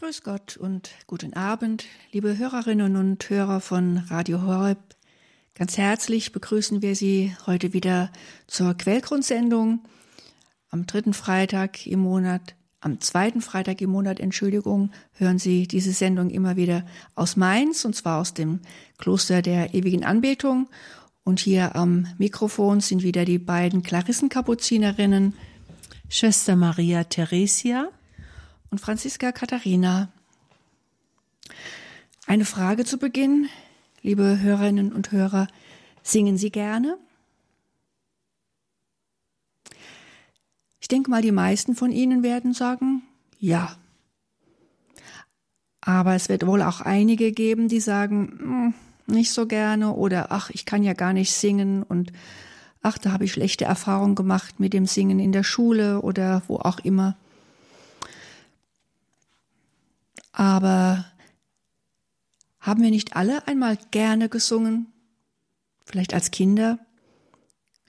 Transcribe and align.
Grüß 0.00 0.22
Gott 0.22 0.56
und 0.56 0.90
guten 1.08 1.34
Abend, 1.34 1.84
liebe 2.12 2.38
Hörerinnen 2.38 2.94
und 2.94 3.28
Hörer 3.28 3.60
von 3.60 3.98
Radio 4.08 4.42
Horeb. 4.42 4.78
Ganz 5.56 5.76
herzlich 5.76 6.30
begrüßen 6.30 6.82
wir 6.82 6.94
Sie 6.94 7.34
heute 7.46 7.72
wieder 7.72 8.12
zur 8.46 8.74
Quellgrundsendung 8.74 9.80
am 10.70 10.86
dritten 10.86 11.14
Freitag 11.14 11.84
im 11.84 11.98
Monat. 11.98 12.54
Am 12.78 13.00
zweiten 13.00 13.40
Freitag 13.40 13.80
im 13.80 13.90
Monat, 13.90 14.20
Entschuldigung, 14.20 14.92
hören 15.14 15.40
Sie 15.40 15.66
diese 15.66 15.92
Sendung 15.92 16.30
immer 16.30 16.54
wieder 16.54 16.86
aus 17.16 17.34
Mainz, 17.34 17.84
und 17.84 17.96
zwar 17.96 18.20
aus 18.20 18.34
dem 18.34 18.60
Kloster 18.98 19.42
der 19.42 19.74
ewigen 19.74 20.04
Anbetung. 20.04 20.68
Und 21.24 21.40
hier 21.40 21.74
am 21.74 22.06
Mikrofon 22.18 22.78
sind 22.78 23.02
wieder 23.02 23.24
die 23.24 23.40
beiden 23.40 23.82
Klarissenkapuzinerinnen. 23.82 25.34
Schwester 26.08 26.54
Maria 26.54 27.02
Theresia 27.02 27.90
und 28.70 28.80
Franziska 28.80 29.32
Katharina. 29.32 30.08
Eine 32.26 32.44
Frage 32.44 32.84
zu 32.84 32.98
Beginn, 32.98 33.48
liebe 34.02 34.40
Hörerinnen 34.40 34.92
und 34.92 35.12
Hörer. 35.12 35.48
Singen 36.02 36.36
Sie 36.36 36.50
gerne? 36.50 36.98
Ich 40.80 40.88
denke 40.88 41.10
mal, 41.10 41.22
die 41.22 41.32
meisten 41.32 41.74
von 41.74 41.92
Ihnen 41.92 42.22
werden 42.22 42.52
sagen, 42.52 43.02
ja. 43.38 43.76
Aber 45.80 46.14
es 46.14 46.28
wird 46.28 46.46
wohl 46.46 46.62
auch 46.62 46.80
einige 46.80 47.32
geben, 47.32 47.68
die 47.68 47.80
sagen, 47.80 48.38
hm, 48.38 48.74
nicht 49.06 49.32
so 49.32 49.46
gerne 49.46 49.94
oder 49.94 50.32
ach, 50.32 50.50
ich 50.50 50.66
kann 50.66 50.82
ja 50.82 50.92
gar 50.92 51.12
nicht 51.12 51.32
singen 51.32 51.82
und 51.82 52.12
ach, 52.82 52.98
da 52.98 53.12
habe 53.12 53.24
ich 53.24 53.32
schlechte 53.32 53.64
Erfahrungen 53.64 54.14
gemacht 54.14 54.60
mit 54.60 54.74
dem 54.74 54.86
Singen 54.86 55.18
in 55.18 55.32
der 55.32 55.44
Schule 55.44 56.02
oder 56.02 56.42
wo 56.46 56.56
auch 56.56 56.78
immer. 56.80 57.16
Aber 60.38 61.04
haben 62.60 62.80
wir 62.80 62.90
nicht 62.90 63.16
alle 63.16 63.48
einmal 63.48 63.76
gerne 63.90 64.28
gesungen? 64.28 64.86
Vielleicht 65.84 66.14
als 66.14 66.30
Kinder? 66.30 66.78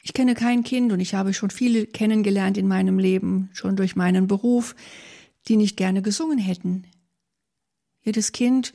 Ich 0.02 0.14
kenne 0.14 0.34
kein 0.34 0.64
Kind 0.64 0.92
und 0.92 1.00
ich 1.00 1.14
habe 1.14 1.36
schon 1.36 1.52
viele 1.52 1.86
kennengelernt 1.86 2.58
in 2.58 2.68
meinem 2.68 2.98
Leben, 2.98 3.52
schon 3.54 3.76
durch 3.76 3.96
meinen 3.96 4.26
Beruf, 4.26 4.76
die 5.48 5.58
nicht 5.58 5.78
gerne 5.78 6.02
gesungen 6.02 6.40
hätten. 6.40 6.88
Jedes 8.02 8.32
Kind, 8.32 8.74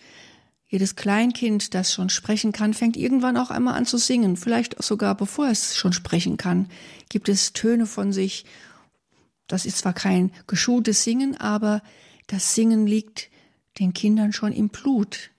jedes 0.69 0.95
Kleinkind, 0.95 1.75
das 1.75 1.93
schon 1.93 2.11
sprechen 2.11 2.53
kann, 2.53 2.75
fängt 2.75 2.97
irgendwann 2.97 3.37
auch 3.37 3.51
einmal 3.51 3.75
an 3.75 3.87
zu 3.87 3.98
singen. 3.98 4.37
Vielleicht 4.37 4.81
sogar 4.81 5.17
bevor 5.17 5.48
es 5.48 5.77
schon 5.77 5.93
sprechen 5.93 6.37
kann, 6.37 6.69
gibt 7.09 7.29
es 7.29 7.53
Töne 7.55 7.87
von 7.87 8.13
sich. 8.13 8.45
Das 9.48 9.67
ist 9.67 9.79
zwar 9.79 9.95
kein 9.95 10.31
geschultes 10.47 11.03
Singen, 11.03 11.37
aber 11.37 11.83
das 12.29 12.55
Singen 12.55 12.87
liegt 12.87 13.34
den 13.78 13.92
Kindern 13.92 14.33
schon 14.33 14.53
im 14.53 14.69
Blut. 14.69 15.30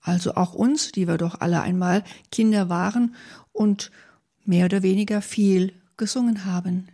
Also 0.00 0.34
auch 0.34 0.54
uns, 0.54 0.92
die 0.92 1.06
wir 1.06 1.18
doch 1.18 1.40
alle 1.40 1.60
einmal 1.60 2.04
Kinder 2.30 2.68
waren 2.68 3.14
und 3.52 3.90
mehr 4.44 4.64
oder 4.64 4.82
weniger 4.82 5.20
viel 5.22 5.74
gesungen 5.96 6.44
haben. 6.44 6.88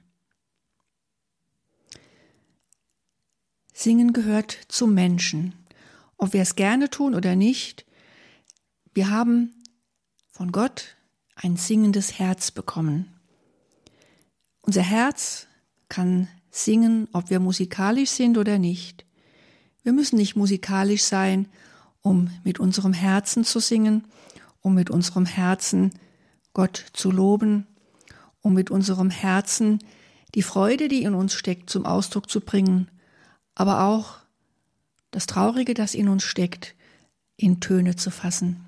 Singen 3.72 4.12
gehört 4.12 4.58
zum 4.68 4.94
Menschen. 4.94 5.54
Ob 6.16 6.32
wir 6.32 6.42
es 6.42 6.56
gerne 6.56 6.90
tun 6.90 7.14
oder 7.14 7.36
nicht, 7.36 7.84
wir 8.94 9.10
haben 9.10 9.54
von 10.30 10.50
Gott 10.50 10.96
ein 11.34 11.56
singendes 11.56 12.18
Herz 12.18 12.50
bekommen. 12.50 13.12
Unser 14.62 14.82
Herz 14.82 15.46
kann 15.88 16.28
singen, 16.50 17.08
ob 17.12 17.30
wir 17.30 17.38
musikalisch 17.38 18.10
sind 18.10 18.38
oder 18.38 18.58
nicht. 18.58 19.05
Wir 19.87 19.92
müssen 19.92 20.17
nicht 20.17 20.34
musikalisch 20.34 21.05
sein, 21.05 21.47
um 22.03 22.29
mit 22.42 22.59
unserem 22.59 22.92
Herzen 22.92 23.45
zu 23.45 23.61
singen, 23.61 24.03
um 24.61 24.75
mit 24.75 24.91
unserem 24.91 25.27
Herzen 25.27 25.92
Gott 26.55 26.87
zu 26.92 27.12
loben, 27.12 27.69
um 28.41 28.52
mit 28.52 28.73
unserem 28.73 29.11
Herzen 29.11 29.79
die 30.35 30.42
Freude, 30.42 30.89
die 30.89 31.05
in 31.05 31.14
uns 31.14 31.35
steckt, 31.35 31.70
zum 31.70 31.86
Ausdruck 31.86 32.29
zu 32.29 32.41
bringen, 32.41 32.89
aber 33.55 33.85
auch 33.85 34.17
das 35.13 35.27
Traurige, 35.27 35.73
das 35.73 35.95
in 35.95 36.08
uns 36.08 36.25
steckt, 36.25 36.75
in 37.36 37.61
Töne 37.61 37.95
zu 37.95 38.11
fassen. 38.11 38.64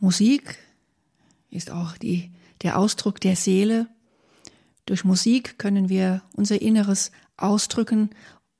Musik 0.00 0.58
ist 1.50 1.70
auch 1.70 1.96
die, 1.96 2.32
der 2.62 2.76
Ausdruck 2.76 3.20
der 3.20 3.36
Seele. 3.36 3.86
Durch 4.86 5.04
Musik 5.04 5.56
können 5.56 5.88
wir 5.88 6.20
unser 6.34 6.60
Inneres 6.60 7.12
ausdrücken 7.36 8.10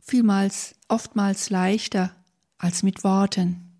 vielmals, 0.02 0.74
oftmals 0.88 1.50
leichter 1.50 2.14
als 2.58 2.82
mit 2.82 3.04
Worten. 3.04 3.70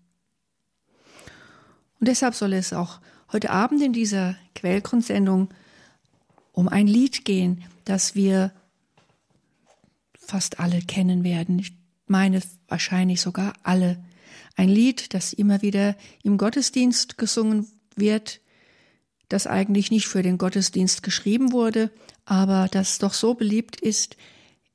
Und 1.99 2.07
deshalb 2.07 2.33
soll 2.33 2.53
es 2.53 2.73
auch 2.73 2.99
heute 3.31 3.51
Abend 3.51 3.81
in 3.81 3.93
dieser 3.93 4.35
Quellgrundsendung 4.55 5.49
um 6.51 6.67
ein 6.67 6.87
Lied 6.87 7.25
gehen, 7.25 7.63
das 7.85 8.15
wir 8.15 8.51
fast 10.17 10.59
alle 10.59 10.81
kennen 10.81 11.23
werden. 11.23 11.59
Ich 11.59 11.73
meine 12.07 12.41
wahrscheinlich 12.67 13.21
sogar 13.21 13.53
alle. 13.63 14.03
Ein 14.55 14.69
Lied, 14.69 15.13
das 15.13 15.33
immer 15.33 15.61
wieder 15.61 15.95
im 16.23 16.37
Gottesdienst 16.37 17.17
gesungen 17.17 17.67
wird, 17.95 18.41
das 19.29 19.47
eigentlich 19.47 19.91
nicht 19.91 20.07
für 20.07 20.23
den 20.23 20.37
Gottesdienst 20.37 21.03
geschrieben 21.03 21.51
wurde, 21.51 21.89
aber 22.25 22.67
das 22.69 22.97
doch 22.97 23.13
so 23.13 23.33
beliebt 23.33 23.79
ist 23.79 24.17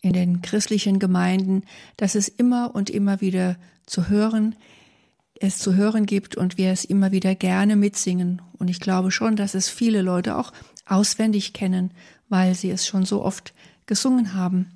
in 0.07 0.13
den 0.13 0.43
christlichen 0.43 0.99
Gemeinden, 0.99 1.63
dass 1.97 2.15
es 2.15 2.29
immer 2.29 2.75
und 2.75 2.91
immer 2.91 3.21
wieder 3.21 3.57
zu 3.87 4.09
hören, 4.09 4.55
es 5.41 5.59
zu 5.59 5.75
hören 5.75 6.07
gibt 6.07 6.37
und 6.37 6.57
wir 6.57 6.71
es 6.71 6.85
immer 6.85 7.13
wieder 7.13 7.35
gerne 7.35 7.77
mitsingen. 7.77 8.41
Und 8.59 8.69
ich 8.69 8.81
glaube 8.81 9.11
schon, 9.11 9.37
dass 9.37 9.55
es 9.55 9.69
viele 9.69 10.03
Leute 10.03 10.37
auch 10.37 10.53
auswendig 10.87 11.53
kennen, 11.53 11.91
weil 12.29 12.55
sie 12.55 12.71
es 12.71 12.87
schon 12.87 13.05
so 13.05 13.23
oft 13.23 13.53
gesungen 13.87 14.35
haben. 14.35 14.71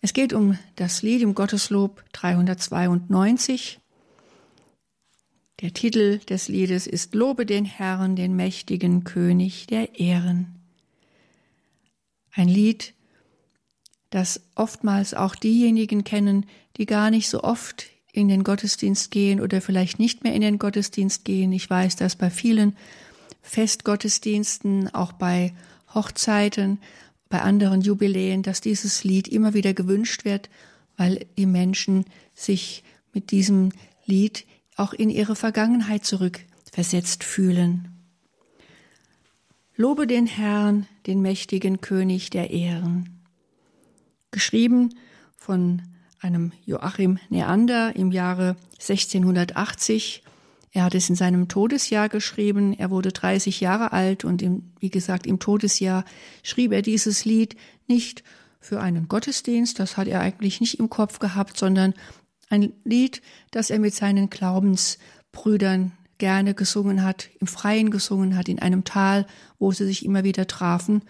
Es 0.00 0.12
geht 0.12 0.32
um 0.32 0.58
das 0.76 1.02
Lied 1.02 1.22
im 1.22 1.34
Gotteslob 1.34 2.04
392. 2.12 3.80
Der 5.60 5.72
Titel 5.72 6.18
des 6.18 6.46
Liedes 6.46 6.86
ist 6.86 7.14
Lobe 7.14 7.44
den 7.44 7.64
Herrn, 7.64 8.14
den 8.14 8.36
mächtigen 8.36 9.02
König 9.02 9.66
der 9.66 9.98
Ehren. 9.98 10.54
Ein 12.30 12.46
Lied, 12.46 12.94
dass 14.10 14.40
oftmals 14.54 15.14
auch 15.14 15.34
diejenigen 15.34 16.04
kennen, 16.04 16.46
die 16.76 16.86
gar 16.86 17.10
nicht 17.10 17.28
so 17.28 17.42
oft 17.42 17.86
in 18.12 18.28
den 18.28 18.42
Gottesdienst 18.42 19.10
gehen 19.10 19.40
oder 19.40 19.60
vielleicht 19.60 19.98
nicht 19.98 20.24
mehr 20.24 20.34
in 20.34 20.40
den 20.40 20.58
Gottesdienst 20.58 21.24
gehen. 21.24 21.52
Ich 21.52 21.68
weiß, 21.68 21.96
dass 21.96 22.16
bei 22.16 22.30
vielen 22.30 22.76
Festgottesdiensten, 23.42 24.92
auch 24.94 25.12
bei 25.12 25.52
Hochzeiten, 25.94 26.78
bei 27.28 27.42
anderen 27.42 27.80
Jubiläen, 27.82 28.42
dass 28.42 28.60
dieses 28.60 29.04
Lied 29.04 29.28
immer 29.28 29.54
wieder 29.54 29.74
gewünscht 29.74 30.24
wird, 30.24 30.48
weil 30.96 31.26
die 31.36 31.46
Menschen 31.46 32.06
sich 32.34 32.82
mit 33.12 33.30
diesem 33.30 33.70
Lied 34.06 34.46
auch 34.76 34.92
in 34.92 35.10
ihre 35.10 35.36
Vergangenheit 35.36 36.04
zurückversetzt 36.04 37.24
fühlen. 37.24 37.88
Lobe 39.76 40.06
den 40.06 40.26
Herrn, 40.26 40.86
den 41.06 41.20
mächtigen 41.20 41.80
König 41.80 42.30
der 42.30 42.50
Ehren 42.50 43.17
geschrieben 44.30 44.94
von 45.36 45.82
einem 46.20 46.52
Joachim 46.64 47.18
Neander 47.28 47.94
im 47.96 48.10
Jahre 48.10 48.56
1680. 48.80 50.22
Er 50.72 50.84
hat 50.84 50.94
es 50.94 51.08
in 51.08 51.16
seinem 51.16 51.48
Todesjahr 51.48 52.08
geschrieben. 52.08 52.72
Er 52.72 52.90
wurde 52.90 53.12
30 53.12 53.60
Jahre 53.60 53.92
alt 53.92 54.24
und 54.24 54.42
im, 54.42 54.72
wie 54.80 54.90
gesagt, 54.90 55.26
im 55.26 55.38
Todesjahr 55.38 56.04
schrieb 56.42 56.72
er 56.72 56.82
dieses 56.82 57.24
Lied 57.24 57.56
nicht 57.86 58.22
für 58.60 58.80
einen 58.80 59.08
Gottesdienst, 59.08 59.78
das 59.78 59.96
hat 59.96 60.08
er 60.08 60.20
eigentlich 60.20 60.60
nicht 60.60 60.78
im 60.78 60.90
Kopf 60.90 61.20
gehabt, 61.20 61.56
sondern 61.56 61.94
ein 62.50 62.72
Lied, 62.84 63.22
das 63.50 63.70
er 63.70 63.78
mit 63.78 63.94
seinen 63.94 64.30
Glaubensbrüdern 64.30 65.92
gerne 66.18 66.54
gesungen 66.54 67.04
hat, 67.04 67.30
im 67.40 67.46
Freien 67.46 67.90
gesungen 67.90 68.36
hat, 68.36 68.48
in 68.48 68.58
einem 68.58 68.84
Tal, 68.84 69.26
wo 69.58 69.70
sie 69.70 69.86
sich 69.86 70.04
immer 70.04 70.24
wieder 70.24 70.46
trafen, 70.46 71.02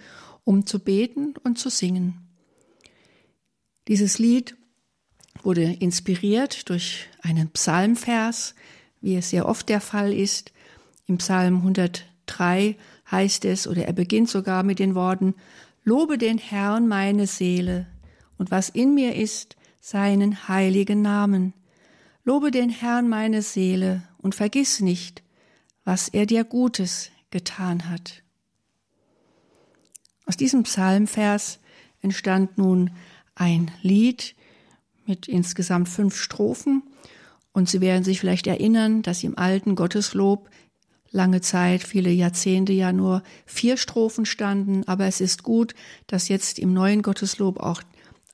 um 0.45 0.67
zu 0.67 0.79
beten 0.79 1.35
und 1.43 1.59
zu 1.59 1.71
singen. 1.71 2.28
Dieses 3.89 4.19
Lied 4.19 4.57
wurde 5.43 5.63
inspiriert 5.63 6.69
durch 6.69 7.09
einen 7.23 7.51
Psalmvers, 7.51 8.55
wie 9.01 9.17
es 9.17 9.31
sehr 9.31 9.49
oft 9.49 9.69
der 9.69 9.81
Fall 9.81 10.13
ist. 10.13 10.53
Im 11.07 11.19
Psalm 11.19 11.57
103 11.59 12.77
heißt 13.11 13.47
es, 13.47 13.67
oder 13.67 13.87
er 13.87 13.95
beginnt 13.95 14.29
sogar 14.29 14.63
mit 14.63 14.79
den 14.79 14.95
Worten, 14.95 15.35
Lobe 15.85 16.19
den 16.19 16.37
Herrn 16.37 16.87
meine 16.87 17.27
Seele 17.27 17.87
und 18.37 18.51
was 18.51 18.69
in 18.69 18.95
mir 18.95 19.17
ist, 19.17 19.57
seinen 19.81 20.49
heiligen 20.49 21.01
Namen. 21.01 21.55
Lobe 22.25 22.51
den 22.51 22.69
Herrn 22.69 23.09
meine 23.09 23.41
Seele 23.41 24.03
und 24.19 24.35
vergiss 24.35 24.81
nicht, 24.81 25.23
was 25.85 26.09
er 26.09 26.27
dir 26.27 26.45
Gutes 26.45 27.11
getan 27.31 27.89
hat. 27.89 28.23
Aus 30.27 30.37
diesem 30.37 30.65
Psalmvers 30.65 31.59
entstand 32.03 32.59
nun 32.59 32.91
ein 33.39 33.71
Lied 33.83 34.35
mit 35.07 35.29
insgesamt 35.29 35.89
fünf 35.89 36.17
Strophen. 36.17 36.83
Und 37.53 37.69
Sie 37.69 37.81
werden 37.81 38.05
sich 38.05 38.21
vielleicht 38.21 38.47
erinnern, 38.47 39.03
dass 39.03 39.25
im 39.25 39.39
alten 39.39 39.75
Gotteslob 39.75 40.49
lange 41.11 41.41
Zeit, 41.41 41.83
viele 41.83 42.11
Jahrzehnte 42.11 42.73
ja 42.73 42.93
nur 42.93 43.23
vier 43.47 43.77
Strophen 43.77 44.27
standen. 44.27 44.85
Aber 44.87 45.07
es 45.07 45.21
ist 45.21 45.43
gut, 45.43 45.75
dass 46.07 46.29
jetzt 46.29 46.59
im 46.59 46.73
neuen 46.73 47.03
Gotteslob 47.03 47.61
auch 47.61 47.83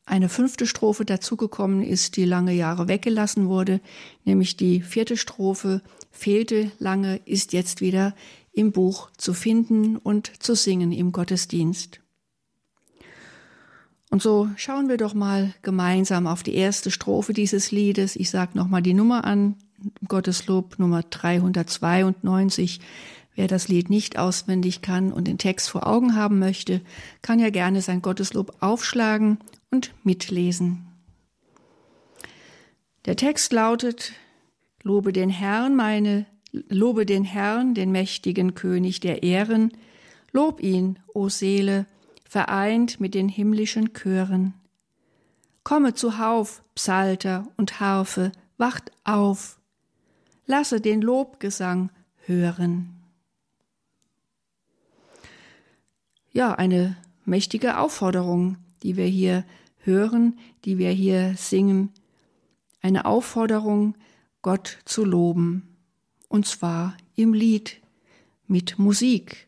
eine 0.07 0.29
fünfte 0.29 0.67
Strophe 0.67 1.05
dazugekommen 1.05 1.83
ist, 1.83 2.17
die 2.17 2.25
lange 2.25 2.53
Jahre 2.53 2.89
weggelassen 2.89 3.49
wurde, 3.49 3.81
nämlich 4.25 4.57
die 4.57 4.83
vierte 4.83 5.17
Strophe 5.17 5.81
fehlte 6.11 6.71
lange, 6.79 7.21
ist 7.25 7.53
jetzt 7.53 7.81
wieder 7.81 8.15
im 8.53 8.71
Buch 8.71 9.11
zu 9.17 9.33
finden 9.33 9.97
und 9.97 10.31
zu 10.43 10.55
singen 10.55 10.93
im 10.93 11.11
Gottesdienst. 11.11 12.01
Und 14.15 14.23
so 14.23 14.49
schauen 14.55 14.89
wir 14.89 14.97
doch 14.97 15.13
mal 15.13 15.53
gemeinsam 15.63 16.29
auf 16.29 16.45
die 16.45 16.55
erste 16.55 16.93
Strophe 16.93 17.33
dieses 17.33 17.73
Liedes. 17.73 18.15
Ich 18.15 18.31
sage 18.31 18.57
nochmal 18.57 18.81
die 18.81 18.95
Nummer 18.95 19.25
an, 19.25 19.57
Gotteslob 20.07 20.79
Nummer 20.79 21.03
392. 21.03 22.79
Wer 23.35 23.49
das 23.49 23.67
Lied 23.67 23.91
nicht 23.91 24.17
auswendig 24.17 24.83
kann 24.83 25.13
und 25.13 25.27
den 25.27 25.37
Text 25.37 25.69
vor 25.69 25.89
Augen 25.89 26.15
haben 26.15 26.39
möchte, 26.39 26.81
kann 27.23 27.41
ja 27.41 27.51
gerne 27.51 27.83
sein 27.83 28.03
Gotteslob 28.03 28.55
aufschlagen 28.61 29.39
und 29.73 29.93
mitlesen. 30.05 30.87
Der 33.07 33.17
Text 33.17 33.53
lautet, 33.53 34.13
Lobe 34.85 35.13
den 35.13 35.29
Herrn, 35.29 35.75
meine, 35.75 36.27
lobe 36.53 37.05
den 37.05 37.25
Herrn, 37.25 37.75
den 37.75 37.91
mächtigen 37.91 38.55
König 38.55 39.01
der 39.01 39.25
Ehren, 39.25 39.73
lob 40.31 40.63
ihn, 40.63 41.01
o 41.15 41.29
Seele, 41.29 41.87
vereint 42.35 42.99
mit 42.99 43.15
den 43.15 43.29
himmlischen 43.29 43.93
Chören. 43.93 44.55
Komme 45.63 45.95
zuhauf, 45.95 46.65
Psalter 46.75 47.47
und 47.57 47.79
Harfe, 47.79 48.33
wacht 48.59 48.91
auf, 49.05 49.61
lasse 50.45 50.81
den 50.81 51.01
Lobgesang 51.01 51.93
hören. 52.27 53.05
Ja, 56.33 56.57
eine 56.57 56.97
mächtige 57.25 57.79
Aufforderung, 57.79 58.57
die 58.83 58.97
wir 58.97 59.07
hier 59.07 59.45
hören, 59.79 60.37
die 60.65 60.77
wir 60.77 60.91
hier 60.91 61.37
singen, 61.37 61.93
eine 62.83 63.05
Aufforderung, 63.05 63.95
Gott 64.43 64.79
zu 64.87 65.05
loben, 65.05 65.77
und 66.27 66.49
zwar 66.49 66.97
im 67.15 67.33
Lied 67.33 67.81
mit 68.49 68.77
Musik. 68.77 69.47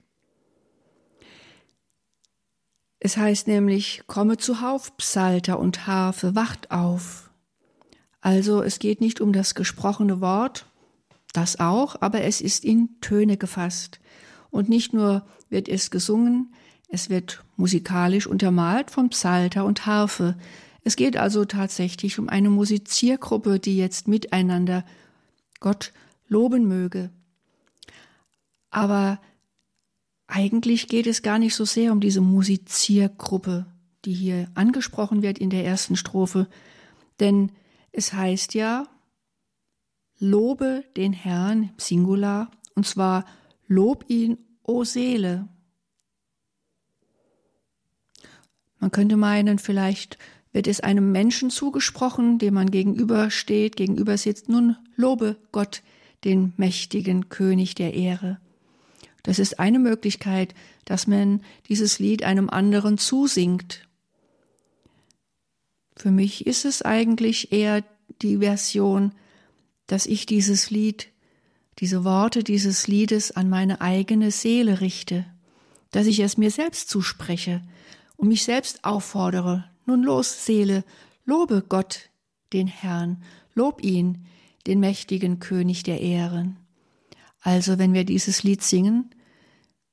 Es 2.99 3.17
heißt 3.17 3.47
nämlich, 3.47 4.03
komme 4.07 4.39
zuhauf, 4.39 4.97
Psalter 4.97 5.59
und 5.59 5.87
Harfe, 5.87 6.35
wacht 6.35 6.71
auf. 6.71 7.31
Also 8.21 8.63
es 8.63 8.79
geht 8.79 9.01
nicht 9.01 9.21
um 9.21 9.33
das 9.33 9.55
gesprochene 9.55 10.21
Wort, 10.21 10.67
das 11.33 11.61
auch, 11.61 11.97
aber 12.01 12.23
es 12.23 12.41
ist 12.41 12.65
in 12.65 13.01
Töne 13.01 13.37
gefasst. 13.37 14.01
Und 14.51 14.69
nicht 14.69 14.95
nur 14.95 15.27
wird 15.51 15.69
es 15.69 15.91
gesungen, 15.91 16.55
es 16.89 17.11
wird 17.11 17.45
musikalisch 17.57 18.27
untermalt 18.27 18.91
von 18.91 19.11
Psalter 19.11 19.65
und 19.65 19.87
Harfe. 19.87 20.37
Es 20.83 20.97
geht 20.97 21.17
also 21.17 21.45
tatsächlich 21.45 22.19
um 22.19 22.29
eine 22.29 22.49
Musiziergruppe, 22.49 23.59
die 23.59 23.77
jetzt 23.77 24.09
miteinander 24.09 24.85
Gott 25.61 25.93
loben 26.29 26.67
möge. 26.69 27.11
Aber 28.71 29.21
eigentlich 30.27 30.89
geht 30.89 31.07
es 31.07 31.23
gar 31.23 31.39
nicht 31.39 31.55
so 31.55 31.65
sehr 31.65 31.93
um 31.93 32.01
diese 32.01 32.21
Musiziergruppe, 32.21 33.67
die 34.05 34.13
hier 34.13 34.49
angesprochen 34.55 35.23
wird 35.23 35.39
in 35.39 35.51
der 35.51 35.65
ersten 35.65 35.97
Strophe, 35.97 36.49
denn 37.21 37.53
es 37.93 38.13
heißt 38.13 38.55
ja, 38.55 38.87
lobe 40.19 40.85
den 40.97 41.13
Herrn 41.13 41.71
Singular, 41.77 42.51
und 42.75 42.87
zwar 42.87 43.25
lob 43.67 44.05
ihn, 44.09 44.39
o 44.63 44.85
Seele. 44.85 45.49
Man 48.79 48.91
könnte 48.91 49.17
meinen, 49.17 49.59
vielleicht 49.59 50.19
wird 50.53 50.67
es 50.67 50.81
einem 50.81 51.13
Menschen 51.13 51.51
zugesprochen, 51.51 52.39
dem 52.39 52.55
man 52.55 52.71
gegenübersteht, 52.71 53.77
gegenüber 53.77 54.17
sitzt, 54.19 54.49
nun 54.49 54.77
lobe 54.97 55.37
Gott, 55.53 55.83
den 56.25 56.53
mächtigen 56.57 57.29
König 57.29 57.75
der 57.75 57.95
Ehre. 57.95 58.41
Das 59.27 59.41
ist 59.41 59.59
eine 59.59 59.81
Möglichkeit, 59.81 60.55
dass 60.85 61.09
man 61.09 61.43
dieses 61.69 61.99
Lied 61.99 62.23
einem 62.23 62.49
anderen 62.49 62.97
zusingt. 62.97 63.89
Für 65.97 66.13
mich 66.13 66.47
ist 66.47 66.65
es 66.65 66.83
eigentlich 66.83 67.51
eher 67.51 67.83
die 68.23 68.39
Version, 68.39 69.11
dass 69.89 70.07
ich 70.07 70.27
dieses 70.27 70.71
Lied, 70.71 71.09
diese 71.81 72.05
Worte 72.05 72.45
dieses 72.45 72.87
Liedes 72.87 73.33
an 73.33 73.49
meine 73.49 73.81
eigene 73.81 74.31
Seele 74.31 74.81
richte, 74.81 75.27
dass 75.91 76.07
ich 76.07 76.21
es 76.21 76.37
mir 76.37 76.53
selbst 76.53 76.89
zuspreche, 76.89 77.63
und 78.17 78.29
mich 78.29 78.45
selbst 78.45 78.85
auffordere, 78.85 79.65
nun 79.87 80.05
los, 80.05 80.47
Seele, 80.47 80.85
lobe 81.25 81.65
Gott, 81.69 82.11
den 82.53 82.69
Herrn, 82.69 83.25
lob 83.55 83.83
ihn, 83.83 84.25
den 84.69 84.79
mächtigen 84.79 85.41
König 85.41 85.83
der 85.83 86.01
Ehren. 86.01 86.59
Also, 87.41 87.79
wenn 87.79 87.93
wir 87.93 88.05
dieses 88.05 88.45
Lied 88.45 88.63
singen, 88.63 89.11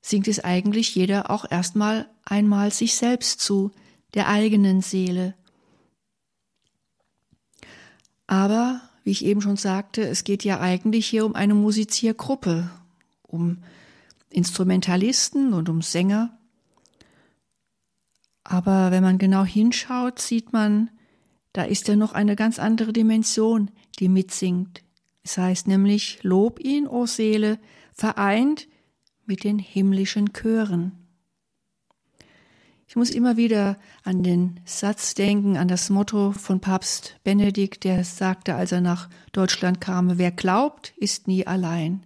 singt 0.03 0.27
es 0.27 0.44
eigentlich 0.44 0.94
jeder 0.94 1.31
auch 1.31 1.50
erstmal 1.50 2.07
einmal 2.25 2.71
sich 2.71 2.95
selbst 2.95 3.39
zu, 3.39 3.71
der 4.13 4.27
eigenen 4.27 4.81
Seele. 4.81 5.33
Aber, 8.27 8.81
wie 9.05 9.11
ich 9.11 9.25
eben 9.25 9.41
schon 9.41 9.55
sagte, 9.55 10.03
es 10.03 10.25
geht 10.25 10.44
ja 10.44 10.59
eigentlich 10.59 11.07
hier 11.07 11.25
um 11.25 11.35
eine 11.35 11.55
Musiziergruppe, 11.55 12.69
um 13.23 13.63
Instrumentalisten 14.29 15.53
und 15.53 15.69
um 15.69 15.81
Sänger. 15.81 16.38
Aber 18.44 18.91
wenn 18.91 19.03
man 19.03 19.17
genau 19.17 19.45
hinschaut, 19.45 20.19
sieht 20.19 20.51
man, 20.51 20.89
da 21.53 21.63
ist 21.63 21.88
ja 21.88 21.95
noch 21.95 22.11
eine 22.11 22.35
ganz 22.35 22.59
andere 22.59 22.91
Dimension, 22.91 23.71
die 24.00 24.09
mitsingt. 24.09 24.83
Es 25.23 25.38
heißt 25.38 25.67
nämlich, 25.67 26.21
Lob 26.23 26.59
ihn, 26.59 26.88
o 26.88 27.05
Seele, 27.05 27.57
vereint 27.94 28.67
mit 29.25 29.44
den 29.44 29.60
himmlischen 29.60 30.34
Chören. 30.34 30.92
Ich 32.88 32.96
muss 32.96 33.10
immer 33.10 33.38
wieder 33.38 33.78
an 34.04 34.22
den 34.22 34.60
Satz 34.66 35.16
denken, 35.16 35.58
an 35.58 35.68
das 35.68 35.90
Motto 35.90 36.31
von 36.31 36.60
Papst 36.60 37.20
Benedikt, 37.24 37.86
der 37.86 38.04
sagte, 38.04 38.56
als 38.56 38.72
er 38.72 38.81
nach 38.81 39.10
Deutschland 39.31 39.82
kam, 39.82 40.18
wer 40.18 40.32
glaubt, 40.32 40.94
ist 40.98 41.27
nie 41.27 41.48
allein. 41.48 42.06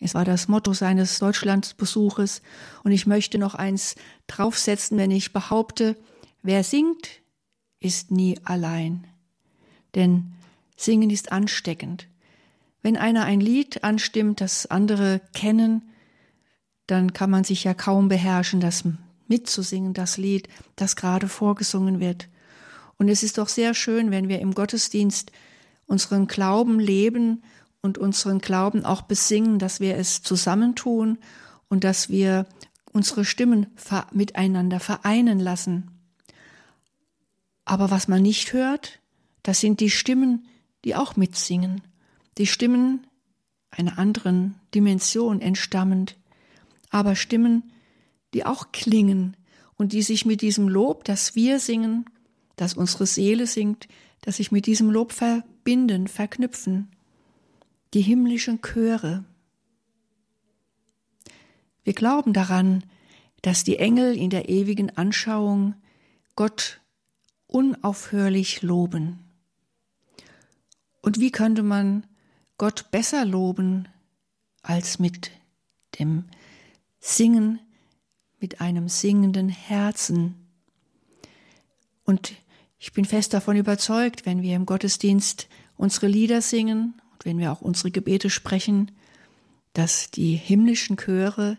Es 0.00 0.14
war 0.14 0.24
das 0.24 0.48
Motto 0.48 0.72
seines 0.72 1.18
Deutschlandbesuches 1.18 2.42
und 2.82 2.92
ich 2.92 3.06
möchte 3.06 3.38
noch 3.38 3.54
eins 3.54 3.94
draufsetzen, 4.26 4.96
wenn 4.98 5.10
ich 5.10 5.32
behaupte, 5.32 5.96
wer 6.42 6.64
singt, 6.64 7.08
ist 7.78 8.10
nie 8.10 8.38
allein. 8.44 9.06
Denn 9.94 10.32
Singen 10.76 11.10
ist 11.10 11.30
ansteckend. 11.30 12.08
Wenn 12.80 12.96
einer 12.96 13.24
ein 13.24 13.40
Lied 13.40 13.84
anstimmt, 13.84 14.40
das 14.40 14.66
andere 14.66 15.20
kennen, 15.34 15.82
dann 16.86 17.12
kann 17.12 17.30
man 17.30 17.44
sich 17.44 17.64
ja 17.64 17.74
kaum 17.74 18.08
beherrschen, 18.08 18.60
das 18.60 18.84
mitzusingen, 19.28 19.94
das 19.94 20.16
Lied, 20.16 20.48
das 20.76 20.96
gerade 20.96 21.28
vorgesungen 21.28 22.00
wird. 22.00 22.28
Und 22.98 23.08
es 23.08 23.22
ist 23.22 23.38
doch 23.38 23.48
sehr 23.48 23.74
schön, 23.74 24.10
wenn 24.10 24.28
wir 24.28 24.40
im 24.40 24.54
Gottesdienst 24.54 25.32
unseren 25.86 26.26
Glauben 26.26 26.78
leben 26.78 27.42
und 27.80 27.98
unseren 27.98 28.38
Glauben 28.38 28.84
auch 28.84 29.02
besingen, 29.02 29.58
dass 29.58 29.80
wir 29.80 29.96
es 29.96 30.22
zusammentun 30.22 31.18
und 31.68 31.84
dass 31.84 32.08
wir 32.08 32.46
unsere 32.92 33.24
Stimmen 33.24 33.66
miteinander 34.12 34.80
vereinen 34.80 35.40
lassen. 35.40 35.90
Aber 37.64 37.90
was 37.90 38.08
man 38.08 38.22
nicht 38.22 38.52
hört, 38.52 39.00
das 39.42 39.60
sind 39.60 39.80
die 39.80 39.90
Stimmen, 39.90 40.46
die 40.84 40.94
auch 40.94 41.16
mitsingen, 41.16 41.82
die 42.38 42.46
Stimmen 42.46 43.06
einer 43.70 43.98
anderen 43.98 44.54
Dimension 44.74 45.40
entstammend, 45.40 46.16
aber 46.92 47.16
Stimmen, 47.16 47.72
die 48.34 48.46
auch 48.46 48.70
klingen 48.70 49.36
und 49.76 49.92
die 49.92 50.02
sich 50.02 50.24
mit 50.24 50.42
diesem 50.42 50.68
Lob, 50.68 51.04
das 51.04 51.34
wir 51.34 51.58
singen, 51.58 52.04
das 52.54 52.74
unsere 52.74 53.06
Seele 53.06 53.48
singt, 53.48 53.88
dass 54.20 54.36
sich 54.36 54.52
mit 54.52 54.66
diesem 54.66 54.90
Lob 54.90 55.12
verbinden, 55.12 56.06
verknüpfen 56.06 56.88
die 57.94 58.02
himmlischen 58.02 58.62
Chöre. 58.62 59.24
Wir 61.84 61.92
glauben 61.92 62.32
daran, 62.32 62.84
dass 63.42 63.64
die 63.64 63.78
Engel 63.78 64.16
in 64.16 64.30
der 64.30 64.48
ewigen 64.48 64.96
Anschauung 64.96 65.74
Gott 66.36 66.80
unaufhörlich 67.48 68.62
loben. 68.62 69.18
Und 71.02 71.18
wie 71.18 71.32
könnte 71.32 71.62
man 71.62 72.06
Gott 72.56 72.90
besser 72.92 73.24
loben 73.24 73.88
als 74.62 74.98
mit 74.98 75.32
dem 75.98 76.24
Singen, 77.04 77.58
mit 78.38 78.60
einem 78.60 78.88
singenden 78.88 79.48
Herzen? 79.48 80.36
Und 82.04 82.32
Ich 82.84 82.92
bin 82.92 83.04
fest 83.04 83.32
davon 83.32 83.56
überzeugt, 83.56 84.26
wenn 84.26 84.42
wir 84.42 84.56
im 84.56 84.66
Gottesdienst 84.66 85.48
unsere 85.76 86.08
Lieder 86.08 86.42
singen 86.42 87.00
und 87.12 87.24
wenn 87.24 87.38
wir 87.38 87.52
auch 87.52 87.60
unsere 87.60 87.92
Gebete 87.92 88.28
sprechen, 88.28 88.90
dass 89.72 90.10
die 90.10 90.34
himmlischen 90.34 90.96
Chöre, 90.96 91.58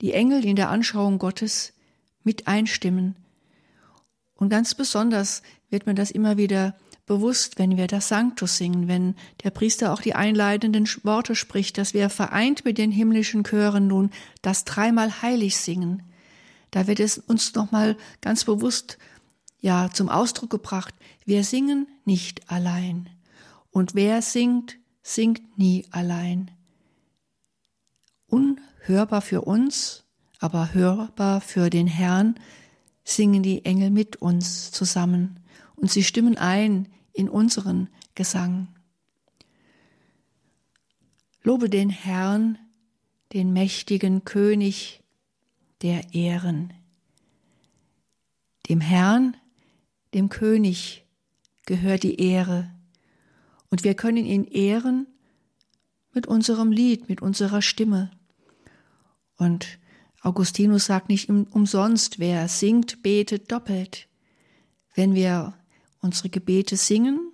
die 0.00 0.12
Engel 0.12 0.44
in 0.44 0.56
der 0.56 0.70
Anschauung 0.70 1.20
Gottes 1.20 1.74
mit 2.24 2.48
einstimmen. 2.48 3.14
Und 4.34 4.48
ganz 4.48 4.74
besonders 4.74 5.42
wird 5.70 5.86
mir 5.86 5.94
das 5.94 6.10
immer 6.10 6.38
wieder 6.38 6.76
bewusst, 7.06 7.58
wenn 7.58 7.76
wir 7.76 7.86
das 7.86 8.08
Sanctus 8.08 8.56
singen, 8.56 8.88
wenn 8.88 9.14
der 9.42 9.50
Priester 9.50 9.92
auch 9.92 10.00
die 10.00 10.14
einleitenden 10.14 10.88
Worte 11.02 11.34
spricht, 11.34 11.76
dass 11.78 11.94
wir 11.94 12.08
vereint 12.08 12.64
mit 12.64 12.78
den 12.78 12.90
himmlischen 12.90 13.44
Chören 13.44 13.86
nun 13.86 14.10
das 14.42 14.64
dreimal 14.64 15.22
heilig 15.22 15.56
singen. 15.56 16.02
Da 16.70 16.86
wird 16.86 17.00
es 17.00 17.18
uns 17.18 17.54
nochmal 17.54 17.96
ganz 18.20 18.44
bewusst 18.44 18.98
ja 19.60 19.90
zum 19.92 20.08
Ausdruck 20.08 20.50
gebracht, 20.50 20.94
wir 21.24 21.44
singen 21.44 21.88
nicht 22.04 22.50
allein. 22.50 23.08
Und 23.70 23.94
wer 23.94 24.22
singt, 24.22 24.78
singt 25.02 25.58
nie 25.58 25.86
allein. 25.90 26.50
Unhörbar 28.26 29.20
für 29.20 29.42
uns, 29.42 30.04
aber 30.38 30.74
hörbar 30.74 31.40
für 31.40 31.70
den 31.70 31.86
Herrn, 31.86 32.34
singen 33.04 33.42
die 33.42 33.64
Engel 33.64 33.90
mit 33.90 34.16
uns 34.16 34.70
zusammen 34.70 35.43
und 35.84 35.90
sie 35.90 36.02
stimmen 36.02 36.38
ein 36.38 36.88
in 37.12 37.28
unseren 37.28 37.90
Gesang. 38.14 38.68
Lobe 41.42 41.68
den 41.68 41.90
Herrn, 41.90 42.56
den 43.34 43.52
mächtigen 43.52 44.24
König 44.24 45.02
der 45.82 46.14
Ehren. 46.14 46.72
Dem 48.66 48.80
Herrn, 48.80 49.36
dem 50.14 50.30
König 50.30 51.04
gehört 51.66 52.02
die 52.02 52.18
Ehre, 52.18 52.70
und 53.68 53.84
wir 53.84 53.92
können 53.92 54.24
ihn 54.24 54.46
ehren 54.46 55.06
mit 56.14 56.26
unserem 56.26 56.72
Lied, 56.72 57.10
mit 57.10 57.20
unserer 57.20 57.60
Stimme. 57.60 58.10
Und 59.36 59.78
Augustinus 60.22 60.86
sagt 60.86 61.10
nicht 61.10 61.28
umsonst, 61.28 62.18
wer 62.18 62.48
singt, 62.48 63.02
betet 63.02 63.52
doppelt. 63.52 64.08
Wenn 64.94 65.14
wir 65.14 65.58
unsere 66.04 66.28
Gebete 66.28 66.76
singen, 66.76 67.32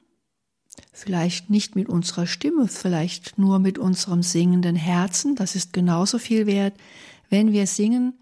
vielleicht 0.92 1.50
nicht 1.50 1.76
mit 1.76 1.88
unserer 1.88 2.26
Stimme, 2.26 2.68
vielleicht 2.68 3.36
nur 3.36 3.58
mit 3.58 3.78
unserem 3.78 4.22
singenden 4.22 4.76
Herzen, 4.76 5.34
das 5.34 5.56
ist 5.56 5.72
genauso 5.72 6.18
viel 6.18 6.46
wert. 6.46 6.74
Wenn 7.28 7.52
wir 7.52 7.66
singen, 7.66 8.14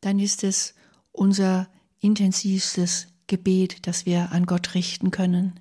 dann 0.00 0.18
ist 0.18 0.42
es 0.42 0.74
unser 1.12 1.68
intensivstes 2.00 3.06
Gebet, 3.26 3.86
das 3.86 4.06
wir 4.06 4.32
an 4.32 4.46
Gott 4.46 4.74
richten 4.74 5.10
können. 5.10 5.60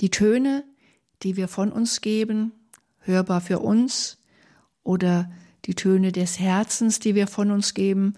Die 0.00 0.10
Töne, 0.10 0.64
die 1.22 1.36
wir 1.36 1.48
von 1.48 1.72
uns 1.72 2.00
geben, 2.00 2.52
hörbar 2.98 3.40
für 3.40 3.60
uns, 3.60 4.18
oder 4.82 5.30
die 5.66 5.74
Töne 5.74 6.10
des 6.10 6.40
Herzens, 6.40 6.98
die 6.98 7.14
wir 7.14 7.26
von 7.26 7.50
uns 7.50 7.74
geben, 7.74 8.14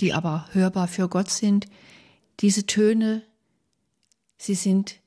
die 0.00 0.12
aber 0.12 0.48
hörbar 0.52 0.88
für 0.88 1.08
Gott 1.08 1.30
sind, 1.30 1.66
diese 2.40 2.64
Töne, 2.64 3.22
sie 4.40 4.54
sind 4.54 5.00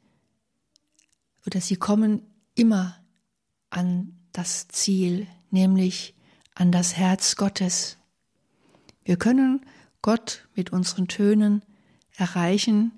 oder 1.46 1.60
sie 1.60 1.76
kommen 1.76 2.22
immer 2.54 3.04
an 3.72 4.20
das 4.32 4.68
Ziel, 4.68 5.28
nämlich 5.50 6.14
an 6.54 6.72
das 6.72 6.96
Herz 6.96 7.36
Gottes. 7.36 7.98
Wir 9.04 9.18
können 9.18 9.66
Gott 10.04 10.48
mit 10.56 10.72
unseren 10.72 11.08
Tönen 11.08 11.64
erreichen 12.16 12.92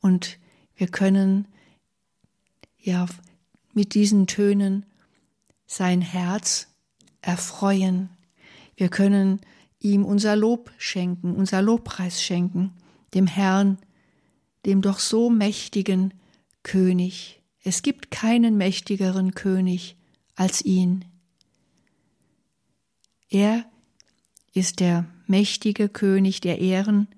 und 0.00 0.38
wir 0.74 0.88
können 0.88 1.46
ja 2.78 3.06
mit 3.72 3.94
diesen 3.94 4.26
Tönen 4.26 4.86
sein 5.66 6.00
Herz 6.00 6.66
erfreuen. 7.20 8.10
Wir 8.74 8.88
können 8.88 9.40
ihm 9.78 10.04
unser 10.04 10.34
Lob 10.34 10.72
schenken, 10.78 11.36
unser 11.36 11.62
Lobpreis 11.62 12.20
schenken, 12.20 12.72
dem 13.14 13.28
Herrn, 13.28 13.78
dem 14.66 14.82
doch 14.82 14.98
so 14.98 15.30
mächtigen 15.30 16.12
König. 16.62 17.40
Es 17.62 17.82
gibt 17.82 18.10
keinen 18.10 18.56
mächtigeren 18.56 19.34
König 19.34 19.96
als 20.34 20.62
ihn. 20.64 21.04
Er 23.30 23.64
ist 24.52 24.80
der 24.80 25.06
mächtige 25.26 25.88
König 25.88 26.40
der 26.40 26.60
Ehren, 26.60 27.08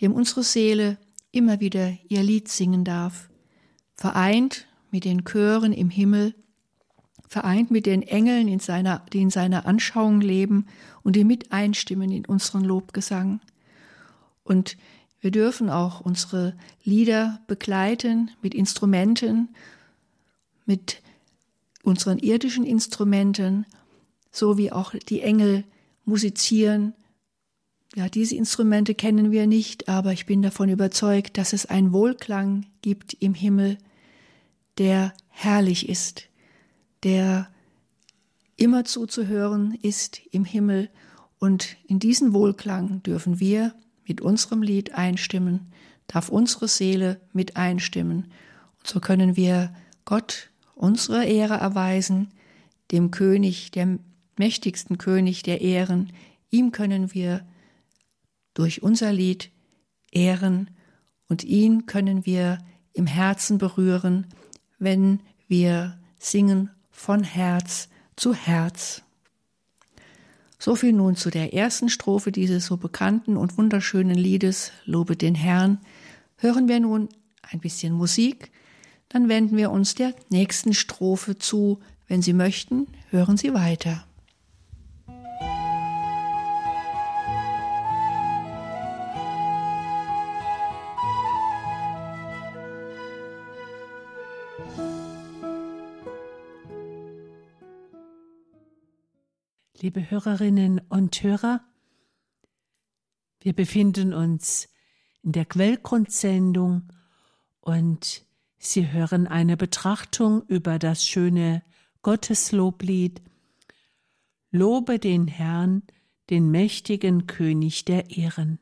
dem 0.00 0.12
unsere 0.12 0.42
Seele 0.42 0.98
immer 1.30 1.60
wieder 1.60 1.96
ihr 2.08 2.22
Lied 2.22 2.48
singen 2.48 2.84
darf, 2.84 3.30
vereint 3.94 4.66
mit 4.90 5.04
den 5.04 5.24
Chören 5.24 5.72
im 5.72 5.90
Himmel 5.90 6.34
vereint 7.28 7.70
mit 7.70 7.86
den 7.86 8.02
Engeln, 8.02 8.48
in 8.48 8.60
seiner, 8.60 9.04
die 9.12 9.20
in 9.20 9.30
seiner 9.30 9.66
Anschauung 9.66 10.20
leben 10.20 10.66
und 11.02 11.16
die 11.16 11.24
mit 11.24 11.52
einstimmen 11.52 12.10
in 12.10 12.24
unseren 12.24 12.64
Lobgesang. 12.64 13.40
Und 14.44 14.76
wir 15.20 15.30
dürfen 15.30 15.70
auch 15.70 16.00
unsere 16.00 16.54
Lieder 16.84 17.40
begleiten 17.46 18.30
mit 18.42 18.54
Instrumenten, 18.54 19.48
mit 20.66 21.02
unseren 21.82 22.18
irdischen 22.18 22.64
Instrumenten, 22.64 23.66
so 24.30 24.58
wie 24.58 24.72
auch 24.72 24.94
die 25.08 25.22
Engel 25.22 25.64
musizieren. 26.04 26.94
Ja, 27.94 28.08
diese 28.08 28.36
Instrumente 28.36 28.94
kennen 28.94 29.30
wir 29.30 29.46
nicht, 29.46 29.88
aber 29.88 30.12
ich 30.12 30.26
bin 30.26 30.42
davon 30.42 30.68
überzeugt, 30.68 31.38
dass 31.38 31.52
es 31.52 31.66
einen 31.66 31.92
Wohlklang 31.92 32.66
gibt 32.82 33.14
im 33.14 33.34
Himmel, 33.34 33.78
der 34.78 35.14
herrlich 35.28 35.88
ist, 35.88 36.28
der 37.04 37.48
immer 38.56 38.84
zuzuhören 38.84 39.78
ist 39.80 40.20
im 40.30 40.44
Himmel. 40.44 40.90
Und 41.38 41.76
in 41.86 41.98
diesen 41.98 42.32
Wohlklang 42.32 43.02
dürfen 43.02 43.40
wir 43.40 43.74
mit 44.06 44.20
unserem 44.20 44.62
Lied 44.62 44.94
einstimmen, 44.94 45.72
darf 46.06 46.28
unsere 46.28 46.68
Seele 46.68 47.20
mit 47.32 47.56
einstimmen. 47.56 48.30
Und 48.78 48.86
so 48.86 49.00
können 49.00 49.36
wir 49.36 49.74
Gott 50.04 50.50
unsere 50.74 51.24
Ehre 51.24 51.54
erweisen, 51.54 52.28
dem 52.92 53.10
König, 53.10 53.70
dem 53.72 54.00
mächtigsten 54.38 54.98
König 54.98 55.42
der 55.42 55.60
Ehren. 55.60 56.12
Ihm 56.50 56.72
können 56.72 57.12
wir 57.14 57.44
durch 58.54 58.82
unser 58.82 59.12
Lied 59.12 59.50
ehren 60.12 60.70
und 61.28 61.44
ihn 61.44 61.86
können 61.86 62.24
wir 62.24 62.58
im 62.92 63.06
Herzen 63.06 63.58
berühren, 63.58 64.26
wenn 64.78 65.20
wir 65.48 65.98
singen 66.18 66.70
von 66.90 67.22
Herz 67.22 67.88
zu 68.16 68.34
Herz. 68.34 69.02
So 70.58 70.74
viel 70.74 70.92
nun 70.92 71.16
zu 71.16 71.30
der 71.30 71.52
ersten 71.52 71.88
Strophe 71.88 72.32
dieses 72.32 72.66
so 72.66 72.76
bekannten 72.76 73.36
und 73.36 73.58
wunderschönen 73.58 74.14
Liedes 74.14 74.72
Lobe 74.84 75.16
den 75.16 75.34
Herrn. 75.34 75.78
Hören 76.36 76.68
wir 76.68 76.80
nun 76.80 77.08
ein 77.42 77.60
bisschen 77.60 77.92
Musik, 77.92 78.50
dann 79.08 79.28
wenden 79.28 79.56
wir 79.56 79.70
uns 79.70 79.94
der 79.94 80.14
nächsten 80.30 80.74
Strophe 80.74 81.38
zu. 81.38 81.80
Wenn 82.08 82.22
Sie 82.22 82.32
möchten, 82.32 82.86
hören 83.10 83.36
Sie 83.36 83.52
weiter. 83.52 84.06
Liebe 99.86 100.10
Hörerinnen 100.10 100.80
und 100.88 101.22
Hörer, 101.22 101.64
wir 103.38 103.52
befinden 103.52 104.14
uns 104.14 104.68
in 105.22 105.30
der 105.30 105.44
Quellgrundsendung 105.44 106.92
und 107.60 108.26
Sie 108.58 108.90
hören 108.90 109.28
eine 109.28 109.56
Betrachtung 109.56 110.42
über 110.48 110.80
das 110.80 111.06
schöne 111.06 111.62
Gottesloblied 112.02 113.22
Lobe 114.50 114.98
den 114.98 115.28
Herrn, 115.28 115.84
den 116.30 116.50
mächtigen 116.50 117.28
König 117.28 117.84
der 117.84 118.10
Ehren. 118.10 118.58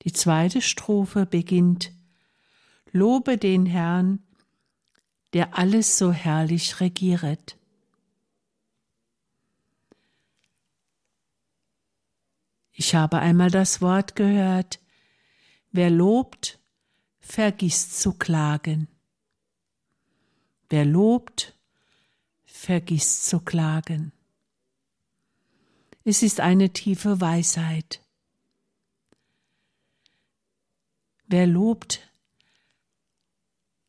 Die 0.00 0.14
zweite 0.14 0.62
Strophe 0.62 1.26
beginnt 1.26 1.92
Lobe 2.90 3.36
den 3.36 3.66
Herrn, 3.66 4.22
der 5.34 5.58
alles 5.58 5.98
so 5.98 6.10
herrlich 6.10 6.80
regieret. 6.80 7.58
Ich 12.76 12.96
habe 12.96 13.20
einmal 13.20 13.52
das 13.52 13.80
Wort 13.80 14.16
gehört, 14.16 14.80
wer 15.70 15.90
lobt, 15.90 16.58
vergisst 17.20 18.00
zu 18.00 18.14
klagen. 18.14 18.88
Wer 20.68 20.84
lobt, 20.84 21.54
vergisst 22.44 23.26
zu 23.26 23.38
klagen. 23.40 24.12
Es 26.02 26.22
ist 26.22 26.40
eine 26.40 26.72
tiefe 26.72 27.20
Weisheit. 27.20 28.02
Wer 31.28 31.46
lobt, 31.46 32.10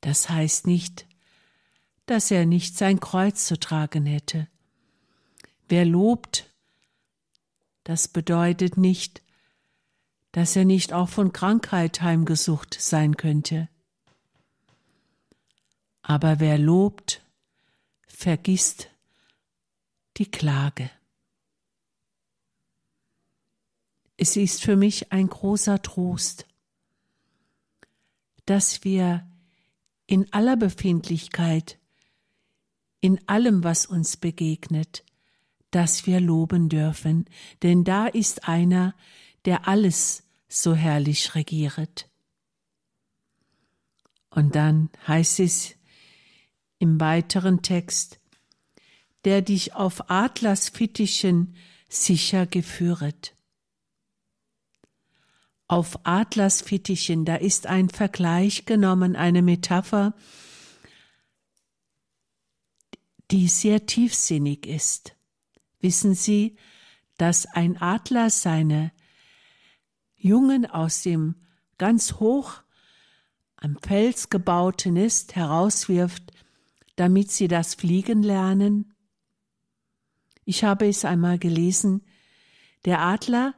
das 0.01 0.29
heißt 0.29 0.67
nicht, 0.67 1.07
dass 2.05 2.29
er 2.29 2.45
nicht 2.45 2.77
sein 2.77 2.99
Kreuz 2.99 3.47
zu 3.47 3.59
tragen 3.59 4.05
hätte. 4.05 4.47
Wer 5.67 5.85
lobt, 5.85 6.54
das 7.85 8.07
bedeutet 8.07 8.77
nicht, 8.77 9.21
dass 10.33 10.55
er 10.55 10.65
nicht 10.65 10.91
auch 10.91 11.07
von 11.07 11.31
Krankheit 11.31 12.01
heimgesucht 12.01 12.75
sein 12.77 13.15
könnte. 13.15 13.69
Aber 16.01 16.39
wer 16.39 16.57
lobt, 16.57 17.21
vergisst 18.07 18.89
die 20.17 20.29
Klage. 20.29 20.89
Es 24.17 24.35
ist 24.35 24.63
für 24.63 24.75
mich 24.75 25.11
ein 25.11 25.27
großer 25.27 25.81
Trost, 25.81 26.47
dass 28.45 28.83
wir 28.83 29.29
in 30.07 30.31
aller 30.33 30.57
Befindlichkeit, 30.57 31.77
in 32.99 33.27
allem, 33.27 33.63
was 33.63 33.85
uns 33.85 34.17
begegnet, 34.17 35.03
dass 35.75 36.05
wir 36.05 36.21
loben 36.21 36.69
dürfen, 36.69 37.25
denn 37.61 37.83
da 37.83 38.07
ist 38.07 38.47
einer, 38.47 38.95
der 39.43 39.67
alles 39.67 40.23
so 40.47 40.73
herrlich 40.73 41.35
regiert. 41.35 42.09
Und 44.29 44.55
dann 44.55 44.89
heißt 45.05 45.41
es 45.41 45.75
im 46.79 47.01
weiteren 47.01 47.61
Text, 47.61 48.21
der 49.25 49.41
dich 49.41 49.75
auf 49.75 50.09
Adlersfittichen 50.09 51.57
sicher 51.89 52.45
geführet. 52.45 53.35
Auf 55.67 56.05
Adlersfittichen, 56.05 57.25
da 57.25 57.35
ist 57.35 57.67
ein 57.67 57.89
Vergleich 57.89 58.65
genommen, 58.65 59.17
eine 59.17 59.41
Metapher, 59.41 60.13
die 63.29 63.49
sehr 63.49 63.85
tiefsinnig 63.85 64.67
ist. 64.67 65.14
Wissen 65.85 66.15
Sie, 66.15 66.57
dass 67.17 67.45
ein 67.45 67.79
Adler 67.79 68.31
seine 68.31 68.91
Jungen 70.15 70.65
aus 70.65 71.03
dem 71.03 71.35
ganz 71.77 72.13
hoch 72.13 72.63
am 73.55 73.77
Fels 73.77 74.31
gebauten 74.31 74.95
Nest 74.95 75.35
herauswirft, 75.35 76.31
damit 76.95 77.29
sie 77.29 77.47
das 77.47 77.75
Fliegen 77.75 78.23
lernen? 78.23 78.95
Ich 80.43 80.63
habe 80.63 80.87
es 80.87 81.05
einmal 81.05 81.37
gelesen, 81.37 82.03
der 82.85 83.01
Adler, 83.01 83.53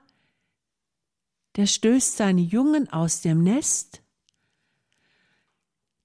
der 1.56 1.66
stößt 1.66 2.18
seine 2.18 2.42
Jungen 2.42 2.92
aus 2.92 3.22
dem 3.22 3.42
Nest. 3.42 4.02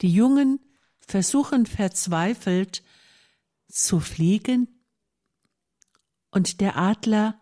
Die 0.02 0.14
Jungen 0.14 0.60
versuchen 1.00 1.66
verzweifelt 1.66 2.84
zu 3.66 3.98
fliegen 3.98 4.68
und 6.32 6.60
der 6.60 6.76
Adler 6.76 7.38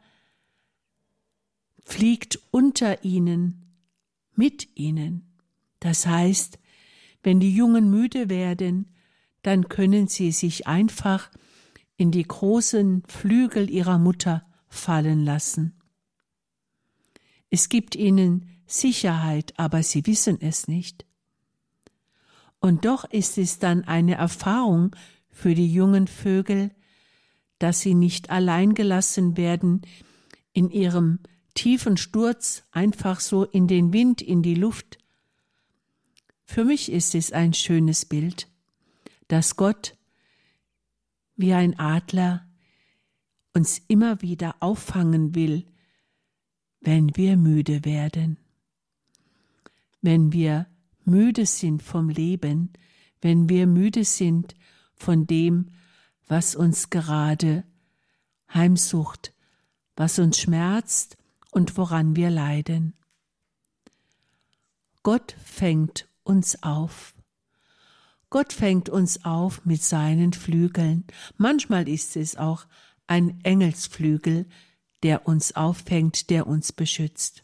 fliegt 1.85 2.39
unter 2.51 3.05
ihnen, 3.05 3.75
mit 4.35 4.77
ihnen. 4.77 5.39
Das 5.79 6.07
heißt, 6.07 6.59
wenn 7.23 7.41
die 7.41 7.55
Jungen 7.55 7.91
müde 7.91 8.29
werden, 8.29 8.95
dann 9.43 9.69
können 9.69 10.09
sie 10.09 10.33
sich 10.33 10.67
einfach 10.67 11.31
in 11.97 12.11
die 12.11 12.25
großen 12.25 13.03
Flügel 13.07 13.71
ihrer 13.71 13.99
Mutter 13.99 14.45
fallen 14.69 15.25
lassen. 15.25 15.81
Es 17.49 17.69
gibt 17.69 17.97
ihnen 17.97 18.49
Sicherheit, 18.67 19.55
aber 19.57 19.83
sie 19.83 20.07
wissen 20.07 20.41
es 20.41 20.69
nicht. 20.69 21.07
Und 22.61 22.85
doch 22.85 23.05
ist 23.05 23.39
es 23.39 23.59
dann 23.59 23.85
eine 23.85 24.15
Erfahrung 24.15 24.95
für 25.31 25.55
die 25.55 25.73
jungen 25.73 26.07
Vögel, 26.07 26.71
dass 27.61 27.81
sie 27.81 27.95
nicht 27.95 28.31
allein 28.31 28.75
gelassen 28.75 29.37
werden 29.37 29.83
in 30.53 30.71
ihrem 30.71 31.21
tiefen 31.55 31.97
Sturz 31.97 32.65
einfach 32.73 33.21
so 33.21 33.45
in 33.45 33.69
den 33.69 33.93
Wind, 33.93 34.23
in 34.23 34.43
die 34.43 34.55
Luft. 34.55 34.99
Für 36.45 36.65
mich 36.65 36.91
ist 36.91 37.15
es 37.15 37.33
ein 37.33 37.55
schönes 37.55 38.07
Bild, 38.07 38.49
dass 39.29 39.57
Gott 39.57 39.97
wie 41.37 41.53
ein 41.53 41.79
Adler 41.79 42.47
uns 43.53 43.79
immer 43.89 44.23
wieder 44.23 44.57
auffangen 44.61 45.35
will, 45.35 45.67
wenn 46.81 47.15
wir 47.17 47.37
müde 47.37 47.85
werden. 47.85 48.39
Wenn 50.01 50.33
wir 50.33 50.67
müde 51.05 51.45
sind 51.45 51.83
vom 51.83 52.09
Leben, 52.09 52.73
wenn 53.21 53.49
wir 53.49 53.67
müde 53.67 54.05
sind 54.05 54.55
von 54.95 55.27
dem, 55.27 55.71
was 56.31 56.55
uns 56.55 56.91
gerade 56.91 57.65
heimsucht, 58.55 59.35
was 59.97 60.21
uns 60.21 60.39
schmerzt 60.39 61.17
und 61.51 61.77
woran 61.77 62.15
wir 62.15 62.31
leiden. 62.31 62.95
Gott 65.03 65.35
fängt 65.45 66.09
uns 66.23 66.63
auf. 66.63 67.17
Gott 68.31 68.53
fängt 68.53 68.89
uns 68.89 69.25
auf 69.25 69.65
mit 69.65 69.83
seinen 69.83 70.33
Flügeln. 70.33 71.05
Manchmal 71.37 71.89
ist 71.89 72.15
es 72.17 72.37
auch 72.37 72.67
ein 73.09 73.41
Engelsflügel, 73.43 74.47
der 75.03 75.27
uns 75.27 75.57
auffängt, 75.57 76.31
der 76.31 76.47
uns 76.47 76.73
beschützt. 76.73 77.43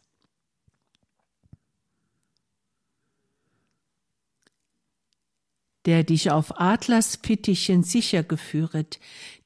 Der 5.86 6.04
dich 6.04 6.30
auf 6.30 6.60
Adlersfittichen 6.60 7.82
sicher 7.82 8.22
geführet, 8.22 9.00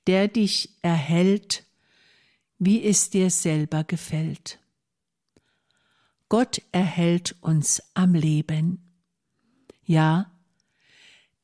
der 0.06 0.28
dich 0.28 0.70
erhält, 0.82 1.64
wie 2.58 2.82
es 2.82 3.10
dir 3.10 3.30
selber 3.30 3.84
gefällt. 3.84 4.58
Gott 6.30 6.62
erhält 6.72 7.36
uns 7.42 7.82
am 7.94 8.14
Leben. 8.14 8.94
Ja, 9.84 10.30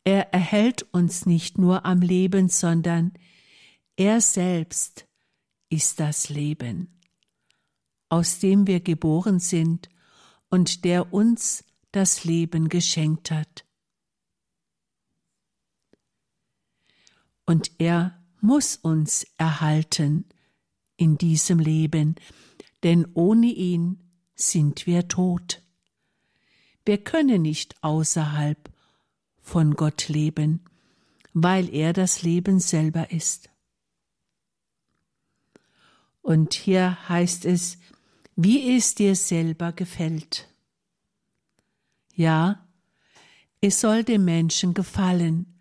er 0.04 0.32
erhält 0.32 0.86
uns 0.92 1.26
nicht 1.26 1.58
nur 1.58 1.84
am 1.84 2.00
Leben, 2.00 2.48
sondern 2.48 3.12
er 3.96 4.20
selbst 4.20 5.06
ist 5.68 5.98
das 5.98 6.28
Leben, 6.28 7.00
aus 8.08 8.38
dem 8.38 8.68
wir 8.68 8.80
geboren 8.80 9.40
sind 9.40 9.88
und 10.48 10.84
der 10.84 11.12
uns 11.12 11.64
das 11.90 12.24
Leben 12.24 12.68
geschenkt 12.68 13.32
hat. 13.32 13.65
Und 17.46 17.70
er 17.78 18.18
muss 18.40 18.76
uns 18.76 19.26
erhalten 19.38 20.26
in 20.96 21.16
diesem 21.16 21.58
Leben, 21.58 22.16
denn 22.82 23.06
ohne 23.14 23.46
ihn 23.46 23.98
sind 24.34 24.86
wir 24.86 25.08
tot. 25.08 25.62
Wir 26.84 26.98
können 27.02 27.42
nicht 27.42 27.82
außerhalb 27.82 28.70
von 29.40 29.74
Gott 29.74 30.08
leben, 30.08 30.64
weil 31.32 31.72
er 31.72 31.92
das 31.92 32.22
Leben 32.22 32.60
selber 32.60 33.10
ist. 33.10 33.50
Und 36.22 36.54
hier 36.54 37.08
heißt 37.08 37.44
es, 37.44 37.78
wie 38.34 38.76
es 38.76 38.94
dir 38.94 39.14
selber 39.14 39.72
gefällt. 39.72 40.48
Ja, 42.14 42.66
es 43.60 43.80
soll 43.80 44.04
dem 44.04 44.24
Menschen 44.24 44.74
gefallen, 44.74 45.55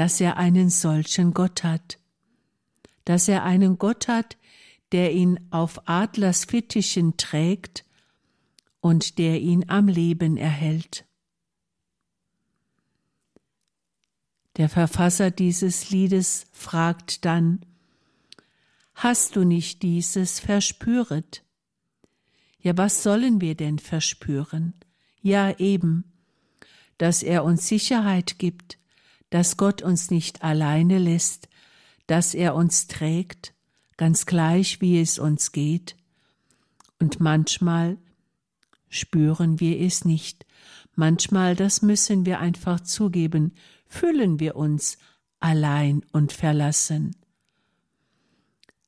dass 0.00 0.18
er 0.18 0.38
einen 0.38 0.70
solchen 0.70 1.34
Gott 1.34 1.62
hat, 1.62 1.98
dass 3.04 3.28
er 3.28 3.44
einen 3.44 3.76
Gott 3.76 4.08
hat, 4.08 4.38
der 4.92 5.12
ihn 5.12 5.38
auf 5.50 5.86
Adlers 5.90 6.46
Fittichen 6.46 7.18
trägt 7.18 7.84
und 8.80 9.18
der 9.18 9.42
ihn 9.42 9.68
am 9.68 9.88
Leben 9.88 10.38
erhält. 10.38 11.04
Der 14.56 14.70
Verfasser 14.70 15.30
dieses 15.30 15.90
Liedes 15.90 16.46
fragt 16.50 17.26
dann, 17.26 17.60
Hast 18.94 19.36
du 19.36 19.44
nicht 19.44 19.82
dieses 19.82 20.40
verspüret? 20.40 21.44
Ja, 22.58 22.74
was 22.78 23.02
sollen 23.02 23.42
wir 23.42 23.54
denn 23.54 23.78
verspüren? 23.78 24.72
Ja, 25.20 25.58
eben, 25.58 26.04
dass 26.96 27.22
er 27.22 27.44
uns 27.44 27.68
Sicherheit 27.68 28.38
gibt, 28.38 28.79
dass 29.30 29.56
Gott 29.56 29.82
uns 29.82 30.10
nicht 30.10 30.42
alleine 30.42 30.98
lässt, 30.98 31.48
dass 32.06 32.34
er 32.34 32.54
uns 32.54 32.88
trägt, 32.88 33.54
ganz 33.96 34.26
gleich 34.26 34.80
wie 34.80 35.00
es 35.00 35.18
uns 35.18 35.52
geht. 35.52 35.96
Und 36.98 37.20
manchmal 37.20 37.98
spüren 38.88 39.60
wir 39.60 39.80
es 39.80 40.04
nicht. 40.04 40.44
Manchmal, 40.96 41.54
das 41.54 41.82
müssen 41.82 42.26
wir 42.26 42.40
einfach 42.40 42.80
zugeben, 42.80 43.54
fühlen 43.86 44.40
wir 44.40 44.56
uns 44.56 44.98
allein 45.38 46.04
und 46.12 46.32
verlassen. 46.32 47.16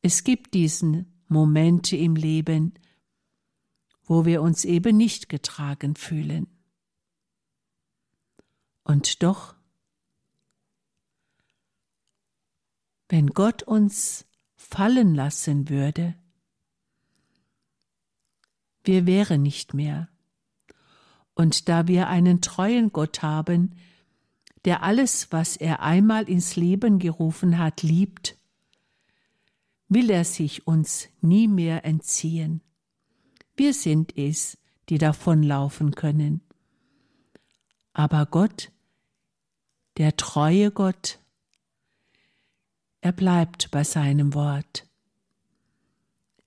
Es 0.02 0.24
gibt 0.24 0.52
diesen 0.54 1.06
Momente 1.28 1.96
im 1.96 2.16
Leben, 2.16 2.74
wo 4.04 4.24
wir 4.24 4.42
uns 4.42 4.64
eben 4.64 4.96
nicht 4.96 5.28
getragen 5.28 5.94
fühlen. 5.94 6.48
Und 8.84 9.22
doch, 9.22 9.54
wenn 13.12 13.26
Gott 13.26 13.62
uns 13.62 14.24
fallen 14.56 15.14
lassen 15.14 15.68
würde, 15.68 16.14
wir 18.84 19.04
wären 19.04 19.42
nicht 19.42 19.74
mehr. 19.74 20.08
Und 21.34 21.68
da 21.68 21.86
wir 21.88 22.08
einen 22.08 22.40
treuen 22.40 22.90
Gott 22.90 23.20
haben, 23.20 23.74
der 24.64 24.82
alles, 24.82 25.30
was 25.30 25.58
er 25.58 25.82
einmal 25.82 26.26
ins 26.26 26.56
Leben 26.56 26.98
gerufen 26.98 27.58
hat, 27.58 27.82
liebt, 27.82 28.38
will 29.90 30.08
er 30.08 30.24
sich 30.24 30.66
uns 30.66 31.10
nie 31.20 31.48
mehr 31.48 31.84
entziehen. 31.84 32.62
Wir 33.54 33.74
sind 33.74 34.16
es, 34.16 34.56
die 34.88 34.96
davonlaufen 34.96 35.94
können. 35.94 36.40
Aber 37.92 38.24
Gott, 38.24 38.72
der 39.98 40.16
treue 40.16 40.70
Gott, 40.70 41.18
er 43.02 43.10
bleibt 43.10 43.72
bei 43.72 43.82
seinem 43.82 44.32
Wort. 44.32 44.86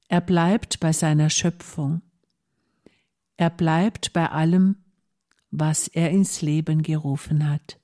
Er 0.07 0.21
bleibt 0.21 0.79
bei 0.79 0.93
seiner 0.93 1.29
Schöpfung. 1.29 2.01
Er 3.35 3.49
bleibt 3.49 4.13
bei 4.13 4.29
allem, 4.29 4.77
was 5.51 5.89
er 5.89 6.11
ins 6.11 6.41
Leben 6.41 6.81
gerufen 6.81 7.49
hat. 7.49 7.77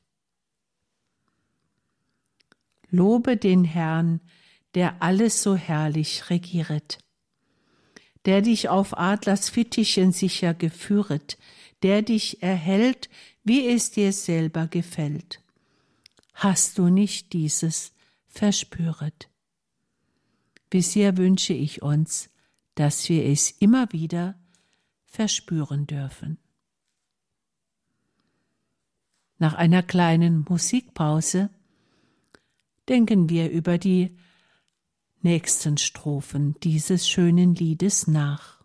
Lobe 2.90 3.36
den 3.36 3.66
Herrn, 3.66 4.22
der 4.74 5.02
alles 5.02 5.44
so 5.44 5.56
herrlich 5.58 6.30
regieret, 6.30 7.00
der 8.24 8.42
dich 8.42 8.70
auf 8.70 8.98
Adlers 8.98 9.50
Fittichen 9.50 10.14
sicher 10.14 10.54
geführet, 10.54 11.38
der 11.84 12.04
dich 12.04 12.42
erhält, 12.42 13.10
wie 13.44 13.68
es 13.68 13.92
dir 13.92 14.14
selber 14.14 14.68
gefällt. 14.68 15.42
Hast 16.34 16.78
du 16.78 16.88
nicht 16.88 17.34
dieses 17.34 17.92
verspüret? 18.32 19.30
Sehr 20.74 21.18
wünsche 21.18 21.54
ich 21.54 21.82
uns, 21.82 22.30
dass 22.76 23.08
wir 23.10 23.26
es 23.26 23.52
immer 23.52 23.92
wieder 23.92 24.40
verspüren 25.06 25.86
dürfen. 25.86 26.38
Nach 29.38 29.54
einer 29.54 29.84
kleinen 29.84 30.46
Musikpause 30.48 31.50
denken 32.88 33.28
wir 33.30 33.52
über 33.52 33.78
die 33.78 34.16
nächsten 35.22 35.78
Strophen 35.78 36.56
dieses 36.62 37.08
schönen 37.10 37.54
Liedes 37.56 38.08
nach. 38.08 38.61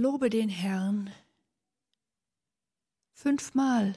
Lobe 0.00 0.30
den 0.30 0.48
Herrn. 0.48 1.10
Fünfmal 3.12 3.92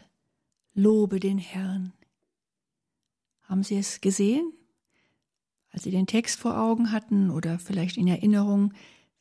lobe 0.73 1.21
den 1.21 1.37
Herrn. 1.37 1.93
Haben 3.43 3.63
Sie 3.63 3.77
es 3.77 4.01
gesehen? 4.01 4.51
Als 5.69 5.83
Sie 5.83 5.91
den 5.91 6.05
Text 6.05 6.41
vor 6.41 6.59
Augen 6.59 6.91
hatten 6.91 7.29
oder 7.29 7.57
vielleicht 7.57 7.95
in 7.95 8.09
Erinnerung, 8.09 8.73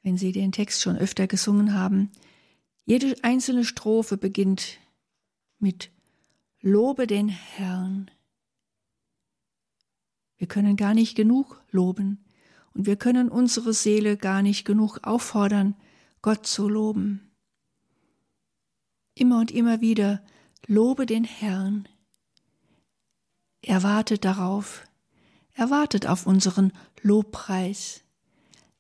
wenn 0.03 0.17
Sie 0.17 0.33
den 0.33 0.51
Text 0.51 0.83
schon 0.83 0.97
öfter 0.97 1.29
gesungen 1.29 1.73
haben. 1.73 2.11
Jede 2.85 3.15
einzelne 3.23 3.65
Strophe 3.65 4.17
beginnt 4.17 4.81
mit 5.61 5.93
Lobe 6.63 7.07
den 7.07 7.29
Herrn. 7.29 8.11
Wir 10.37 10.49
können 10.49 10.75
gar 10.75 10.95
nicht 10.95 11.15
genug 11.15 11.63
loben 11.71 12.25
und 12.75 12.87
wir 12.87 12.97
können 12.97 13.29
unsere 13.29 13.73
Seele 13.73 14.17
gar 14.17 14.43
nicht 14.43 14.65
genug 14.65 14.99
auffordern, 15.05 15.77
Gott 16.23 16.47
zu 16.47 16.69
loben. 16.69 17.33
Immer 19.15 19.41
und 19.41 19.51
immer 19.51 19.81
wieder 19.81 20.23
lobe 20.67 21.05
den 21.05 21.25
Herrn. 21.25 21.89
Er 23.61 23.83
wartet 23.83 24.25
darauf, 24.25 24.85
er 25.55 25.71
wartet 25.71 26.07
auf 26.07 26.27
unseren 26.27 26.73
Lobpreis. 27.03 28.03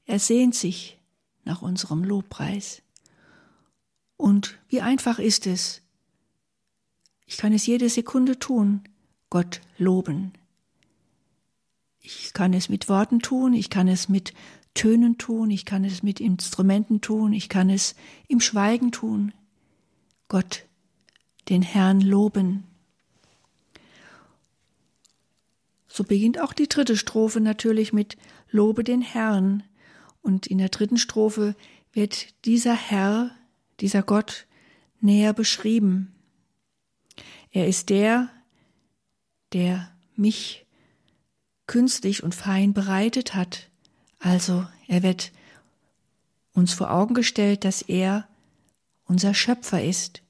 Er 0.04 0.18
sehnt 0.18 0.54
sich 0.54 0.98
nach 1.44 1.62
unserem 1.62 2.04
Lobpreis. 2.04 2.82
Und 4.16 4.58
wie 4.68 4.80
einfach 4.80 5.18
ist 5.18 5.46
es, 5.46 5.82
ich 7.26 7.36
kann 7.36 7.52
es 7.52 7.66
jede 7.66 7.88
Sekunde 7.88 8.38
tun, 8.38 8.84
Gott 9.30 9.60
loben. 9.78 10.32
Ich 11.98 12.32
kann 12.32 12.52
es 12.52 12.68
mit 12.68 12.88
Worten 12.88 13.20
tun, 13.20 13.52
ich 13.52 13.70
kann 13.70 13.88
es 13.88 14.08
mit 14.08 14.32
Tönen 14.74 15.18
tun, 15.18 15.50
ich 15.50 15.64
kann 15.64 15.84
es 15.84 16.02
mit 16.02 16.20
Instrumenten 16.20 17.00
tun, 17.00 17.32
ich 17.32 17.48
kann 17.48 17.68
es 17.68 17.94
im 18.28 18.40
Schweigen 18.40 18.90
tun. 18.90 19.32
Gott, 20.28 20.64
den 21.48 21.62
Herrn 21.62 22.00
loben. 22.00 22.64
So 25.88 26.04
beginnt 26.04 26.40
auch 26.40 26.54
die 26.54 26.68
dritte 26.68 26.96
Strophe 26.96 27.40
natürlich 27.40 27.92
mit 27.92 28.16
Lobe 28.50 28.82
den 28.82 29.02
Herrn. 29.02 29.62
Und 30.22 30.46
in 30.46 30.58
der 30.58 30.70
dritten 30.70 30.96
Strophe 30.96 31.54
wird 31.92 32.44
dieser 32.46 32.74
Herr, 32.74 33.30
dieser 33.80 34.02
Gott 34.02 34.46
näher 35.00 35.34
beschrieben. 35.34 36.14
Er 37.50 37.68
ist 37.68 37.90
der, 37.90 38.30
der 39.52 39.92
mich 40.16 40.64
künstlich 41.66 42.22
und 42.22 42.34
fein 42.34 42.72
bereitet 42.72 43.34
hat 43.34 43.71
also 44.22 44.64
er 44.86 45.02
wird 45.02 45.32
uns 46.54 46.72
vor 46.72 46.92
Augen 46.92 47.14
gestellt, 47.14 47.64
dass 47.64 47.82
er 47.82 48.28
unser 49.04 49.34
Schöpfer 49.34 49.82
ist, 49.82 50.22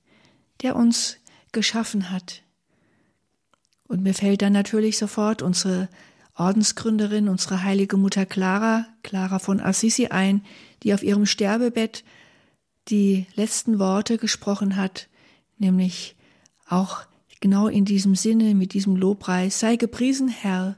der 0.63 0.77
uns 0.77 1.19
geschaffen 1.53 2.11
hat. 2.11 2.43
Und 3.87 4.03
mir 4.03 4.15
fällt 4.15 4.41
dann 4.41 4.55
natürlich 4.55 4.97
sofort 4.97 5.43
unsere 5.43 5.91
Ordensgründerin, 6.35 7.29
unsere 7.29 7.63
heilige 7.63 7.99
Mutter 7.99 8.25
Clara, 8.25 8.87
Clara 9.03 9.39
von 9.39 9.61
Assisi 9.61 10.07
ein, 10.07 10.43
die 10.83 10.95
auf 10.95 11.03
ihrem 11.03 11.27
Sterbebett 11.27 12.03
die 12.89 13.27
letzten 13.35 13.79
Worte 13.79 14.17
gesprochen 14.17 14.77
hat, 14.77 15.09
nämlich 15.59 16.17
auch 16.67 17.03
genau 17.41 17.69
in 17.69 17.85
diesem 17.85 18.15
Sinne, 18.15 18.55
mit 18.55 18.73
diesem 18.73 18.97
Lobpreis, 18.97 19.61
sei 19.61 19.77
gepriesen, 19.77 20.29
Herr, 20.29 20.77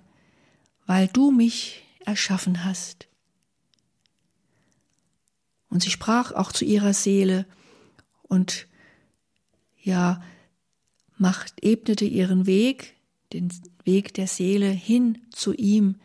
weil 0.87 1.07
du 1.07 1.31
mich 1.31 1.84
erschaffen 2.05 2.64
hast. 2.64 3.09
Und 5.69 5.83
sie 5.83 5.90
sprach 5.90 6.33
auch 6.33 6.53
zu 6.53 6.64
ihrer 6.64 6.95
Seele 6.95 7.47
und 8.23 8.69
ja, 9.83 10.23
macht, 11.17 11.62
ebnete 11.62 12.05
ihren 12.05 12.47
Weg, 12.47 12.95
den 13.33 13.53
Weg 13.85 14.14
der 14.14 14.27
Seele 14.27 14.69
hin 14.69 15.19
zu 15.31 15.53
ihm, 15.53 15.97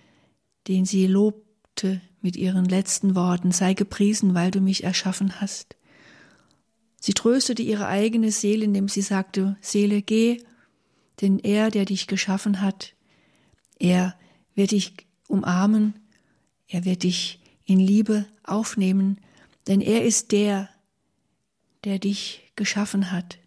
den 0.68 0.86
sie 0.86 1.08
lobte 1.08 2.02
mit 2.22 2.36
ihren 2.36 2.66
letzten 2.66 3.16
Worten, 3.16 3.52
sei 3.52 3.74
gepriesen, 3.74 4.34
weil 4.34 4.52
du 4.52 4.60
mich 4.60 4.84
erschaffen 4.84 5.40
hast. 5.40 5.78
Sie 7.00 7.14
tröstete 7.14 7.62
ihre 7.62 7.88
eigene 7.88 8.32
Seele, 8.32 8.66
indem 8.66 8.90
sie 8.90 9.02
sagte, 9.02 9.58
Seele, 9.62 10.02
geh, 10.02 10.42
denn 11.22 11.40
er, 11.40 11.72
der 11.72 11.86
dich 11.86 12.08
geschaffen 12.08 12.62
hat, 12.62 12.94
er 13.78 14.18
wird 14.56 14.72
dich 14.72 14.94
umarmen, 15.30 15.94
er 16.68 16.84
wird 16.84 17.04
dich 17.04 17.40
in 17.66 17.80
Liebe 17.80 18.26
aufnehmen, 18.44 19.20
denn 19.68 19.80
er 19.80 20.04
ist 20.04 20.32
der, 20.32 20.70
der 21.84 22.00
dich 22.00 22.52
geschaffen 22.56 23.12
hat. 23.12 23.38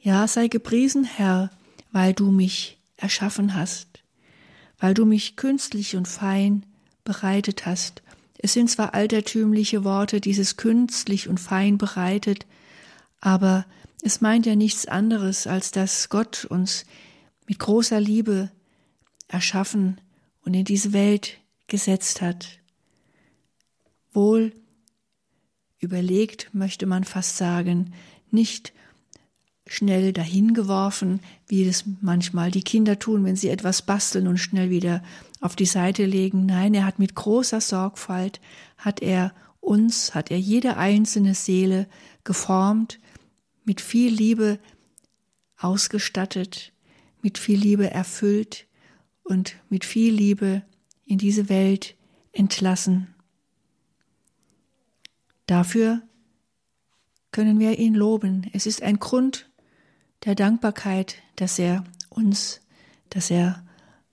Ja, 0.00 0.26
sei 0.26 0.48
gepriesen, 0.48 1.04
Herr, 1.04 1.50
weil 1.92 2.14
du 2.14 2.30
mich 2.30 2.78
erschaffen 2.96 3.54
hast, 3.54 4.02
weil 4.78 4.94
du 4.94 5.04
mich 5.04 5.36
künstlich 5.36 5.96
und 5.96 6.08
fein 6.08 6.64
bereitet 7.04 7.66
hast. 7.66 8.02
Es 8.38 8.52
sind 8.52 8.70
zwar 8.70 8.94
altertümliche 8.94 9.84
Worte, 9.84 10.20
dieses 10.20 10.56
künstlich 10.56 11.28
und 11.28 11.38
fein 11.38 11.78
bereitet, 11.78 12.46
aber 13.20 13.66
es 14.02 14.20
meint 14.20 14.46
ja 14.46 14.56
nichts 14.56 14.86
anderes, 14.86 15.46
als 15.46 15.72
dass 15.72 16.08
Gott 16.08 16.44
uns 16.44 16.86
mit 17.46 17.58
großer 17.58 18.00
Liebe 18.00 18.50
erschaffen 19.28 20.00
und 20.44 20.54
in 20.54 20.64
diese 20.64 20.92
Welt 20.92 21.38
gesetzt 21.66 22.20
hat. 22.20 22.58
Wohl 24.12 24.52
überlegt, 25.78 26.52
möchte 26.52 26.86
man 26.86 27.04
fast 27.04 27.36
sagen, 27.36 27.92
nicht 28.30 28.72
schnell 29.66 30.14
dahingeworfen, 30.14 31.20
wie 31.46 31.64
es 31.64 31.84
manchmal 32.00 32.50
die 32.50 32.62
Kinder 32.62 32.98
tun, 32.98 33.24
wenn 33.24 33.36
sie 33.36 33.50
etwas 33.50 33.82
basteln 33.82 34.26
und 34.26 34.38
schnell 34.38 34.70
wieder 34.70 35.02
auf 35.40 35.56
die 35.56 35.66
Seite 35.66 36.06
legen. 36.06 36.46
Nein, 36.46 36.72
er 36.72 36.86
hat 36.86 36.98
mit 36.98 37.14
großer 37.14 37.60
Sorgfalt, 37.60 38.40
hat 38.78 39.02
er 39.02 39.34
uns, 39.60 40.14
hat 40.14 40.30
er 40.30 40.38
jede 40.38 40.78
einzelne 40.78 41.34
Seele 41.34 41.86
geformt, 42.24 42.98
mit 43.64 43.82
viel 43.82 44.12
Liebe 44.12 44.58
ausgestattet, 45.58 46.72
mit 47.20 47.36
viel 47.36 47.58
Liebe 47.58 47.90
erfüllt 47.90 48.67
und 49.28 49.56
mit 49.68 49.84
viel 49.84 50.12
Liebe 50.12 50.62
in 51.04 51.18
diese 51.18 51.48
Welt 51.48 51.96
entlassen. 52.32 53.14
Dafür 55.46 56.02
können 57.30 57.58
wir 57.58 57.78
ihn 57.78 57.94
loben. 57.94 58.50
Es 58.54 58.66
ist 58.66 58.82
ein 58.82 58.98
Grund 58.98 59.50
der 60.24 60.34
Dankbarkeit, 60.34 61.16
dass 61.36 61.58
er 61.58 61.84
uns, 62.08 62.60
dass 63.10 63.30
er 63.30 63.64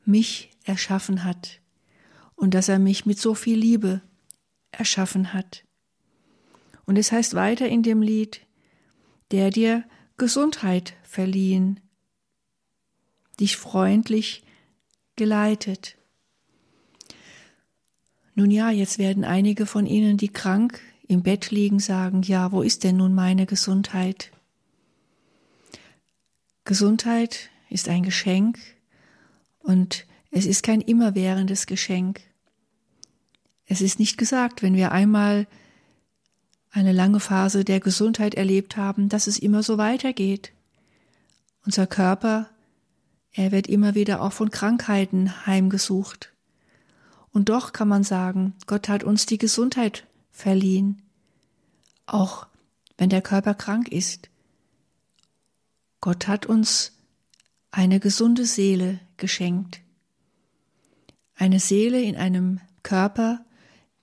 mich 0.03 0.51
erschaffen 0.65 1.23
hat 1.23 1.61
und 2.35 2.53
dass 2.53 2.67
er 2.67 2.79
mich 2.79 3.05
mit 3.05 3.17
so 3.17 3.35
viel 3.35 3.57
Liebe 3.57 4.01
erschaffen 4.71 5.33
hat. 5.33 5.63
Und 6.85 6.97
es 6.97 7.11
heißt 7.11 7.35
weiter 7.35 7.67
in 7.67 7.83
dem 7.83 8.01
Lied, 8.01 8.41
der 9.31 9.49
dir 9.49 9.85
Gesundheit 10.17 10.93
verliehen, 11.03 11.79
dich 13.39 13.57
freundlich 13.57 14.44
geleitet. 15.15 15.97
Nun 18.35 18.51
ja, 18.51 18.69
jetzt 18.69 18.97
werden 18.97 19.23
einige 19.23 19.65
von 19.65 19.85
Ihnen, 19.85 20.17
die 20.17 20.27
krank 20.27 20.81
im 21.07 21.23
Bett 21.23 21.51
liegen, 21.51 21.79
sagen, 21.79 22.21
ja, 22.23 22.51
wo 22.51 22.61
ist 22.61 22.83
denn 22.83 22.97
nun 22.97 23.13
meine 23.13 23.45
Gesundheit? 23.45 24.31
Gesundheit 26.65 27.49
ist 27.69 27.87
ein 27.87 28.03
Geschenk 28.03 28.57
und 29.59 30.05
es 30.31 30.45
ist 30.45 30.63
kein 30.63 30.81
immerwährendes 30.81 31.65
Geschenk. 31.65 32.21
Es 33.67 33.81
ist 33.81 33.99
nicht 33.99 34.17
gesagt, 34.17 34.61
wenn 34.63 34.75
wir 34.75 34.91
einmal 34.91 35.47
eine 36.71 36.91
lange 36.91 37.19
Phase 37.19 37.63
der 37.63 37.79
Gesundheit 37.79 38.35
erlebt 38.35 38.75
haben, 38.75 39.07
dass 39.07 39.27
es 39.27 39.39
immer 39.39 39.63
so 39.63 39.77
weitergeht. 39.77 40.51
Unser 41.65 41.87
Körper, 41.87 42.49
er 43.35 43.51
wird 43.51 43.67
immer 43.67 43.95
wieder 43.95 44.21
auch 44.21 44.31
von 44.31 44.49
Krankheiten 44.49 45.45
heimgesucht. 45.45 46.31
Und 47.31 47.49
doch 47.49 47.73
kann 47.73 47.89
man 47.89 48.03
sagen, 48.03 48.55
Gott 48.65 48.87
hat 48.87 49.03
uns 49.03 49.25
die 49.25 49.37
Gesundheit 49.37 50.07
verliehen, 50.31 51.01
auch 52.05 52.47
wenn 52.97 53.09
der 53.09 53.21
Körper 53.21 53.53
krank 53.53 53.89
ist. 53.89 54.29
Gott 55.99 56.29
hat 56.29 56.45
uns 56.45 56.93
eine 57.71 57.99
gesunde 57.99 58.45
Seele 58.45 59.01
geschenkt. 59.17 59.81
Eine 61.35 61.59
Seele 61.59 62.01
in 62.01 62.15
einem 62.15 62.61
Körper, 62.83 63.43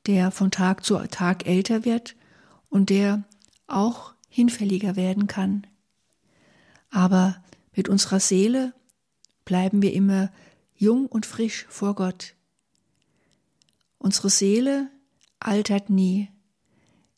der 0.04 0.30
von 0.30 0.50
Tag 0.50 0.84
zu 0.84 0.98
Tag 1.06 1.46
älter 1.46 1.86
wird 1.86 2.16
und 2.68 2.90
der 2.90 3.24
auch 3.66 4.12
hinfälliger 4.28 4.94
werden 4.94 5.26
kann. 5.26 5.66
Aber 6.90 7.42
mit 7.74 7.88
unserer 7.88 8.20
Seele 8.20 8.74
bleiben 9.44 9.83
wir 9.83 9.92
immer 9.92 10.31
jung 10.74 11.07
und 11.07 11.26
frisch 11.26 11.66
vor 11.68 11.94
Gott. 11.94 12.35
Unsere 13.98 14.31
Seele 14.31 14.90
altert 15.38 15.90
nie. 15.90 16.28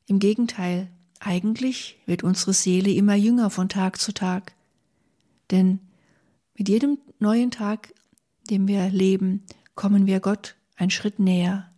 Im 0.07 0.19
Gegenteil, 0.19 0.91
eigentlich 1.21 1.99
wird 2.05 2.23
unsere 2.23 2.53
Seele 2.53 2.91
immer 2.93 3.15
jünger 3.15 3.49
von 3.49 3.69
Tag 3.69 3.99
zu 3.99 4.13
Tag. 4.13 4.53
Denn 5.51 5.81
mit 6.57 6.69
jedem 6.69 6.99
neuen 7.19 7.51
Tag, 7.51 7.95
dem 8.51 8.69
wir 8.69 8.91
leben, 8.91 9.45
kommen 9.75 10.07
wir 10.07 10.21
Gott 10.21 10.57
ein 10.77 10.91
Schritt 10.91 11.19
näher. 11.19 11.71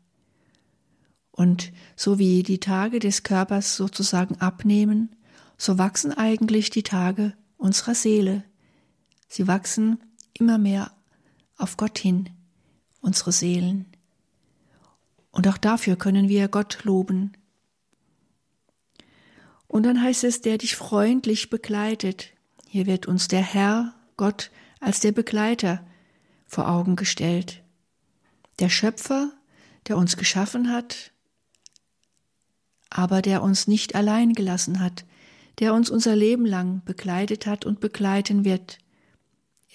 Und 1.30 1.72
so 1.94 2.18
wie 2.18 2.42
die 2.42 2.58
Tage 2.58 2.98
des 2.98 3.22
Körpers 3.22 3.76
sozusagen 3.76 4.36
abnehmen, 4.40 5.14
so 5.58 5.78
wachsen 5.78 6.12
eigentlich 6.12 6.70
die 6.70 6.82
Tage 6.82 7.34
unserer 7.58 7.94
Seele. 7.94 8.42
Sie 9.28 9.46
wachsen 9.46 9.98
immer 10.40 10.58
mehr 10.58 10.92
auf 11.56 11.76
Gott 11.76 11.98
hin, 11.98 12.30
unsere 13.00 13.32
Seelen. 13.32 13.86
Und 15.30 15.48
auch 15.48 15.58
dafür 15.58 15.96
können 15.96 16.28
wir 16.28 16.48
Gott 16.48 16.84
loben. 16.84 17.32
Und 19.68 19.82
dann 19.84 20.02
heißt 20.02 20.24
es, 20.24 20.40
der 20.40 20.58
dich 20.58 20.76
freundlich 20.76 21.50
begleitet. 21.50 22.28
Hier 22.68 22.86
wird 22.86 23.06
uns 23.06 23.28
der 23.28 23.42
Herr, 23.42 23.94
Gott, 24.16 24.50
als 24.80 25.00
der 25.00 25.12
Begleiter 25.12 25.84
vor 26.46 26.68
Augen 26.68 26.96
gestellt. 26.96 27.62
Der 28.58 28.68
Schöpfer, 28.68 29.32
der 29.88 29.96
uns 29.96 30.16
geschaffen 30.16 30.70
hat, 30.70 31.12
aber 32.88 33.20
der 33.20 33.42
uns 33.42 33.66
nicht 33.66 33.94
allein 33.94 34.32
gelassen 34.32 34.80
hat, 34.80 35.04
der 35.58 35.74
uns 35.74 35.90
unser 35.90 36.16
Leben 36.16 36.46
lang 36.46 36.82
begleitet 36.84 37.46
hat 37.46 37.64
und 37.64 37.80
begleiten 37.80 38.44
wird. 38.44 38.78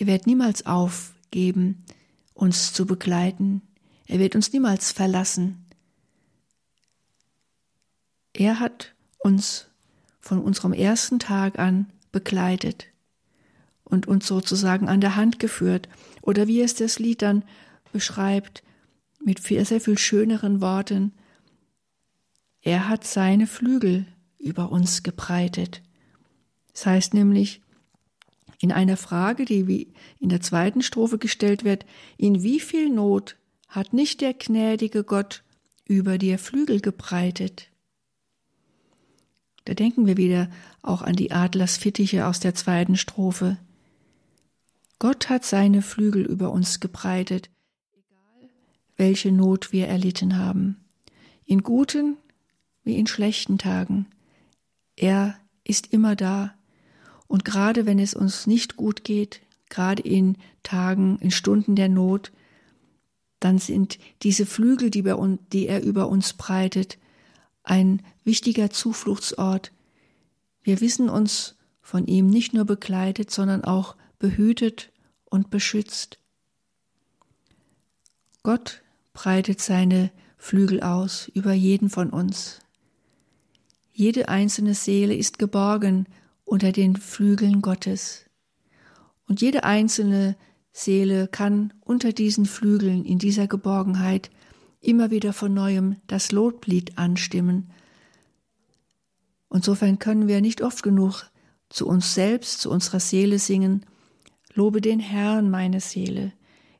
Er 0.01 0.07
wird 0.07 0.25
niemals 0.25 0.65
aufgeben, 0.65 1.85
uns 2.33 2.73
zu 2.73 2.87
begleiten. 2.87 3.61
Er 4.07 4.17
wird 4.17 4.33
uns 4.33 4.51
niemals 4.51 4.91
verlassen. 4.91 5.63
Er 8.33 8.59
hat 8.59 8.95
uns 9.19 9.67
von 10.19 10.41
unserem 10.41 10.73
ersten 10.73 11.19
Tag 11.19 11.59
an 11.59 11.85
begleitet 12.11 12.87
und 13.83 14.07
uns 14.07 14.25
sozusagen 14.25 14.89
an 14.89 15.01
der 15.01 15.15
Hand 15.15 15.37
geführt. 15.37 15.87
Oder 16.23 16.47
wie 16.47 16.61
es 16.61 16.73
das 16.73 16.97
Lied 16.97 17.21
dann 17.21 17.43
beschreibt, 17.93 18.63
mit 19.23 19.43
sehr, 19.43 19.65
sehr 19.65 19.81
viel 19.81 19.99
schöneren 19.99 20.61
Worten. 20.61 21.13
Er 22.63 22.89
hat 22.89 23.05
seine 23.05 23.45
Flügel 23.45 24.07
über 24.39 24.71
uns 24.71 25.03
gebreitet. 25.03 25.83
Das 26.73 26.87
heißt 26.87 27.13
nämlich, 27.13 27.61
in 28.61 28.71
einer 28.71 28.97
Frage, 28.97 29.45
die 29.45 29.67
wie 29.67 29.93
in 30.19 30.29
der 30.29 30.41
zweiten 30.41 30.81
Strophe 30.81 31.17
gestellt 31.17 31.63
wird, 31.63 31.85
in 32.17 32.43
wie 32.43 32.59
viel 32.59 32.89
Not 32.89 33.35
hat 33.67 33.93
nicht 33.93 34.21
der 34.21 34.33
gnädige 34.33 35.03
Gott 35.03 35.43
über 35.85 36.17
dir 36.17 36.37
Flügel 36.37 36.79
gebreitet. 36.79 37.69
Da 39.65 39.73
denken 39.73 40.05
wir 40.05 40.17
wieder 40.17 40.49
auch 40.81 41.01
an 41.01 41.15
die 41.15 41.31
Adlersfittiche 41.31 42.25
aus 42.27 42.39
der 42.39 42.55
zweiten 42.55 42.97
Strophe. 42.97 43.57
Gott 44.99 45.29
hat 45.29 45.45
seine 45.45 45.81
Flügel 45.81 46.23
über 46.23 46.51
uns 46.51 46.79
gebreitet, 46.79 47.49
egal 47.93 48.49
welche 48.97 49.31
Not 49.31 49.71
wir 49.71 49.87
erlitten 49.87 50.37
haben, 50.37 50.77
in 51.45 51.63
guten 51.63 52.17
wie 52.83 52.97
in 52.97 53.07
schlechten 53.07 53.57
Tagen. 53.57 54.07
Er 54.95 55.39
ist 55.63 55.93
immer 55.93 56.15
da, 56.15 56.53
und 57.31 57.45
gerade 57.45 57.85
wenn 57.85 57.97
es 57.97 58.13
uns 58.13 58.45
nicht 58.45 58.75
gut 58.75 59.05
geht, 59.05 59.39
gerade 59.69 60.03
in 60.03 60.35
Tagen, 60.63 61.17
in 61.19 61.31
Stunden 61.31 61.77
der 61.77 61.87
Not, 61.87 62.33
dann 63.39 63.57
sind 63.57 63.99
diese 64.21 64.45
Flügel, 64.45 64.89
die, 64.89 65.03
uns, 65.03 65.39
die 65.53 65.65
er 65.65 65.81
über 65.81 66.09
uns 66.09 66.33
breitet, 66.33 66.97
ein 67.63 68.01
wichtiger 68.25 68.69
Zufluchtsort. 68.69 69.71
Wir 70.61 70.81
wissen 70.81 71.07
uns 71.07 71.55
von 71.81 72.05
ihm 72.05 72.29
nicht 72.29 72.53
nur 72.53 72.65
begleitet, 72.65 73.31
sondern 73.31 73.63
auch 73.63 73.95
behütet 74.19 74.91
und 75.23 75.49
beschützt. 75.49 76.19
Gott 78.43 78.81
breitet 79.13 79.61
seine 79.61 80.11
Flügel 80.35 80.81
aus 80.81 81.29
über 81.33 81.53
jeden 81.53 81.89
von 81.89 82.09
uns. 82.09 82.59
Jede 83.93 84.27
einzelne 84.27 84.73
Seele 84.73 85.15
ist 85.15 85.39
geborgen 85.39 86.07
unter 86.51 86.73
den 86.73 86.97
Flügeln 86.97 87.61
Gottes. 87.61 88.25
Und 89.25 89.39
jede 89.39 89.63
einzelne 89.63 90.35
Seele 90.73 91.29
kann 91.29 91.73
unter 91.79 92.11
diesen 92.11 92.45
Flügeln 92.45 93.05
in 93.05 93.19
dieser 93.19 93.47
Geborgenheit 93.47 94.29
immer 94.81 95.11
wieder 95.11 95.31
von 95.31 95.53
neuem 95.53 95.95
das 96.07 96.33
Loblied 96.33 96.97
anstimmen. 96.97 97.71
Insofern 99.49 99.97
können 99.97 100.27
wir 100.27 100.41
nicht 100.41 100.61
oft 100.61 100.83
genug 100.83 101.31
zu 101.69 101.87
uns 101.87 102.13
selbst, 102.15 102.59
zu 102.59 102.69
unserer 102.69 102.99
Seele 102.99 103.39
singen, 103.39 103.85
Lobe 104.53 104.81
den 104.81 104.99
Herrn, 104.99 105.49
meine 105.49 105.79
Seele. 105.79 106.33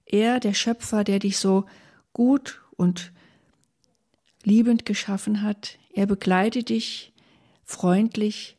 Er, 0.04 0.42
der 0.42 0.54
Schöpfer, 0.54 1.06
der 1.06 1.20
dich 1.20 1.38
so 1.38 1.66
gut 2.12 2.62
und 2.76 3.14
liebend 4.44 4.86
geschaffen 4.86 5.42
hat, 5.42 5.80
er 5.94 6.08
begleitet 6.08 6.68
dich 6.68 7.14
freundlich, 7.64 8.58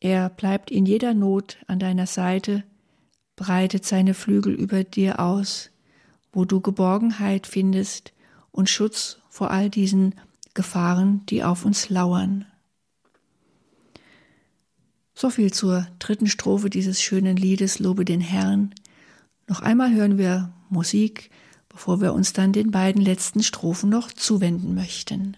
er 0.00 0.28
bleibt 0.28 0.70
in 0.70 0.86
jeder 0.86 1.14
Not 1.14 1.58
an 1.66 1.78
deiner 1.78 2.06
Seite, 2.06 2.64
breitet 3.36 3.84
seine 3.84 4.14
Flügel 4.14 4.54
über 4.54 4.84
dir 4.84 5.20
aus, 5.20 5.70
wo 6.32 6.44
du 6.44 6.60
Geborgenheit 6.60 7.46
findest 7.46 8.12
und 8.50 8.68
Schutz 8.68 9.18
vor 9.28 9.50
all 9.50 9.70
diesen 9.70 10.14
Gefahren, 10.54 11.24
die 11.26 11.44
auf 11.44 11.64
uns 11.64 11.88
lauern. 11.88 12.46
So 15.14 15.30
viel 15.30 15.52
zur 15.52 15.86
dritten 15.98 16.28
Strophe 16.28 16.70
dieses 16.70 17.02
schönen 17.02 17.36
Liedes 17.36 17.80
Lobe 17.80 18.04
den 18.04 18.20
Herrn. 18.20 18.74
Noch 19.48 19.60
einmal 19.60 19.92
hören 19.92 20.16
wir 20.16 20.52
Musik, 20.68 21.30
bevor 21.68 22.00
wir 22.00 22.12
uns 22.12 22.32
dann 22.32 22.52
den 22.52 22.70
beiden 22.70 23.02
letzten 23.02 23.42
Strophen 23.42 23.90
noch 23.90 24.12
zuwenden 24.12 24.74
möchten. 24.74 25.36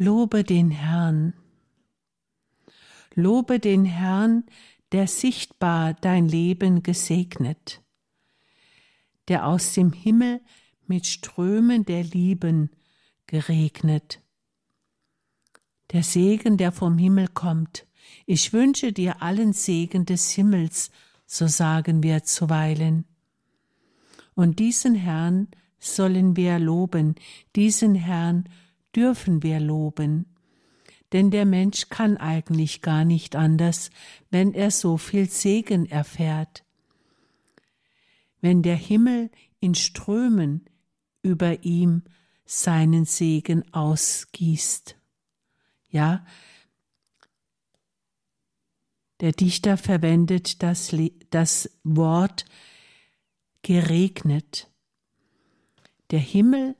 Lobe 0.00 0.44
den 0.44 0.70
Herrn. 0.70 1.34
Lobe 3.16 3.58
den 3.58 3.84
Herrn, 3.84 4.44
der 4.92 5.08
sichtbar 5.08 5.94
dein 5.94 6.28
Leben 6.28 6.84
gesegnet, 6.84 7.82
der 9.26 9.44
aus 9.44 9.72
dem 9.72 9.92
Himmel 9.92 10.40
mit 10.86 11.04
Strömen 11.04 11.84
der 11.84 12.04
Lieben 12.04 12.70
geregnet. 13.26 14.22
Der 15.90 16.04
Segen, 16.04 16.58
der 16.58 16.70
vom 16.70 16.96
Himmel 16.96 17.26
kommt. 17.26 17.84
Ich 18.24 18.52
wünsche 18.52 18.92
dir 18.92 19.20
allen 19.20 19.52
Segen 19.52 20.06
des 20.06 20.30
Himmels, 20.30 20.92
so 21.26 21.48
sagen 21.48 22.04
wir 22.04 22.22
zuweilen. 22.22 23.04
Und 24.36 24.60
diesen 24.60 24.94
Herrn 24.94 25.48
sollen 25.80 26.36
wir 26.36 26.60
loben, 26.60 27.16
diesen 27.56 27.96
Herrn 27.96 28.48
dürfen 28.94 29.42
wir 29.42 29.60
loben. 29.60 30.34
Denn 31.12 31.30
der 31.30 31.46
Mensch 31.46 31.88
kann 31.88 32.16
eigentlich 32.16 32.82
gar 32.82 33.04
nicht 33.04 33.34
anders, 33.34 33.90
wenn 34.30 34.52
er 34.52 34.70
so 34.70 34.98
viel 34.98 35.28
Segen 35.28 35.86
erfährt. 35.86 36.64
Wenn 38.40 38.62
der 38.62 38.76
Himmel 38.76 39.30
in 39.60 39.74
Strömen 39.74 40.66
über 41.22 41.64
ihm 41.64 42.02
seinen 42.44 43.04
Segen 43.04 43.72
ausgießt. 43.72 44.96
Ja, 45.90 46.24
der 49.20 49.32
Dichter 49.32 49.76
verwendet 49.76 50.62
das, 50.62 50.94
das 51.30 51.70
Wort 51.82 52.44
geregnet. 53.62 54.70
Der 56.10 56.20
Himmel 56.20 56.76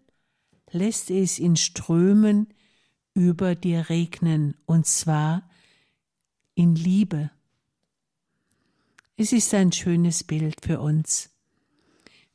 lässt 0.72 1.10
es 1.10 1.38
in 1.38 1.56
Strömen 1.56 2.48
über 3.14 3.54
dir 3.54 3.88
regnen, 3.88 4.56
und 4.66 4.86
zwar 4.86 5.48
in 6.54 6.74
Liebe. 6.74 7.30
Es 9.16 9.32
ist 9.32 9.52
ein 9.54 9.72
schönes 9.72 10.24
Bild 10.24 10.64
für 10.64 10.80
uns. 10.80 11.30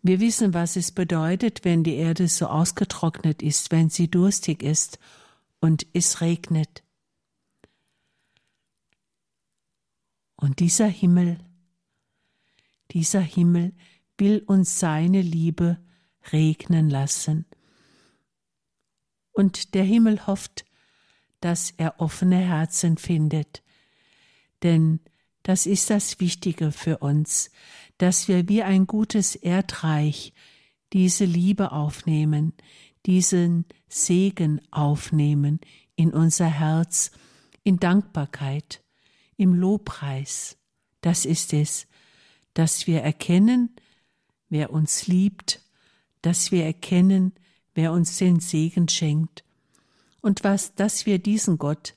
Wir 0.02 0.20
wissen, 0.20 0.54
was 0.54 0.76
es 0.76 0.92
bedeutet, 0.92 1.64
wenn 1.64 1.84
die 1.84 1.96
Erde 1.96 2.28
so 2.28 2.48
ausgetrocknet 2.48 3.42
ist, 3.42 3.72
wenn 3.72 3.90
sie 3.90 4.10
durstig 4.12 4.62
ist 4.62 5.00
und 5.62 5.88
es 5.94 6.20
regnet. 6.20 6.84
Und 10.36 10.60
dieser 10.60 10.88
Himmel, 10.88 11.40
dieser 12.92 13.22
Himmel 13.22 13.72
will 14.18 14.44
uns 14.46 14.78
seine 14.78 15.22
Liebe 15.22 15.80
regnen 16.34 16.90
lassen. 16.90 17.46
Und 19.34 19.74
der 19.74 19.84
Himmel 19.84 20.26
hofft, 20.26 20.66
dass 21.42 21.72
er 21.72 22.00
offene 22.00 22.38
Herzen 22.38 22.98
findet, 22.98 23.64
denn 24.62 25.02
das 25.44 25.66
ist 25.66 25.90
das 25.90 26.22
Wichtige 26.22 26.72
für 26.72 27.00
uns, 27.00 27.52
dass 27.98 28.30
wir 28.30 28.48
wie 28.48 28.64
ein 28.64 28.88
gutes 28.88 29.36
Erdreich 29.36 30.34
diese 30.94 31.26
Liebe 31.26 31.74
aufnehmen, 31.74 32.54
diesen 33.06 33.66
Segen 33.90 34.62
aufnehmen 34.72 35.60
in 35.96 36.14
unser 36.14 36.48
Herz, 36.48 37.12
in 37.64 37.78
Dankbarkeit, 37.78 38.82
im 39.36 39.54
Lobpreis. 39.54 40.58
Das 41.02 41.26
ist 41.26 41.52
es, 41.54 41.88
dass 42.54 42.88
wir 42.88 43.02
erkennen, 43.02 43.76
wer 44.48 44.72
uns 44.72 45.08
liebt, 45.08 45.62
dass 46.22 46.52
wir 46.52 46.64
erkennen, 46.64 47.34
wer 47.74 47.92
uns 47.92 48.18
den 48.18 48.40
Segen 48.40 48.88
schenkt 48.88 49.44
und 50.22 50.44
was, 50.44 50.76
dass 50.76 51.06
wir 51.06 51.20
diesen 51.20 51.58
Gott 51.58 51.96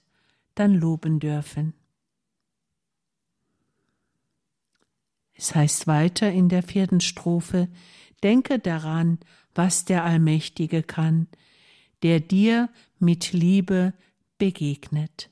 dann 0.54 0.74
loben 0.74 1.20
dürfen. 1.20 1.74
Es 5.34 5.54
heißt 5.54 5.86
weiter 5.86 6.32
in 6.32 6.48
der 6.48 6.62
vierten 6.62 7.00
Strophe, 7.00 7.68
denke 8.22 8.58
daran, 8.58 9.18
was 9.54 9.84
der 9.84 10.04
Allmächtige 10.04 10.82
kann, 10.82 11.28
der 12.02 12.20
dir 12.20 12.70
mit 12.98 13.32
Liebe 13.32 13.92
begegnet. 14.38 15.30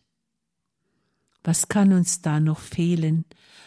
Was 1.43 1.69
kann 1.69 1.93
uns 1.93 2.23
da 2.23 2.41
noch 2.41 2.59
fehlen? 2.59 3.25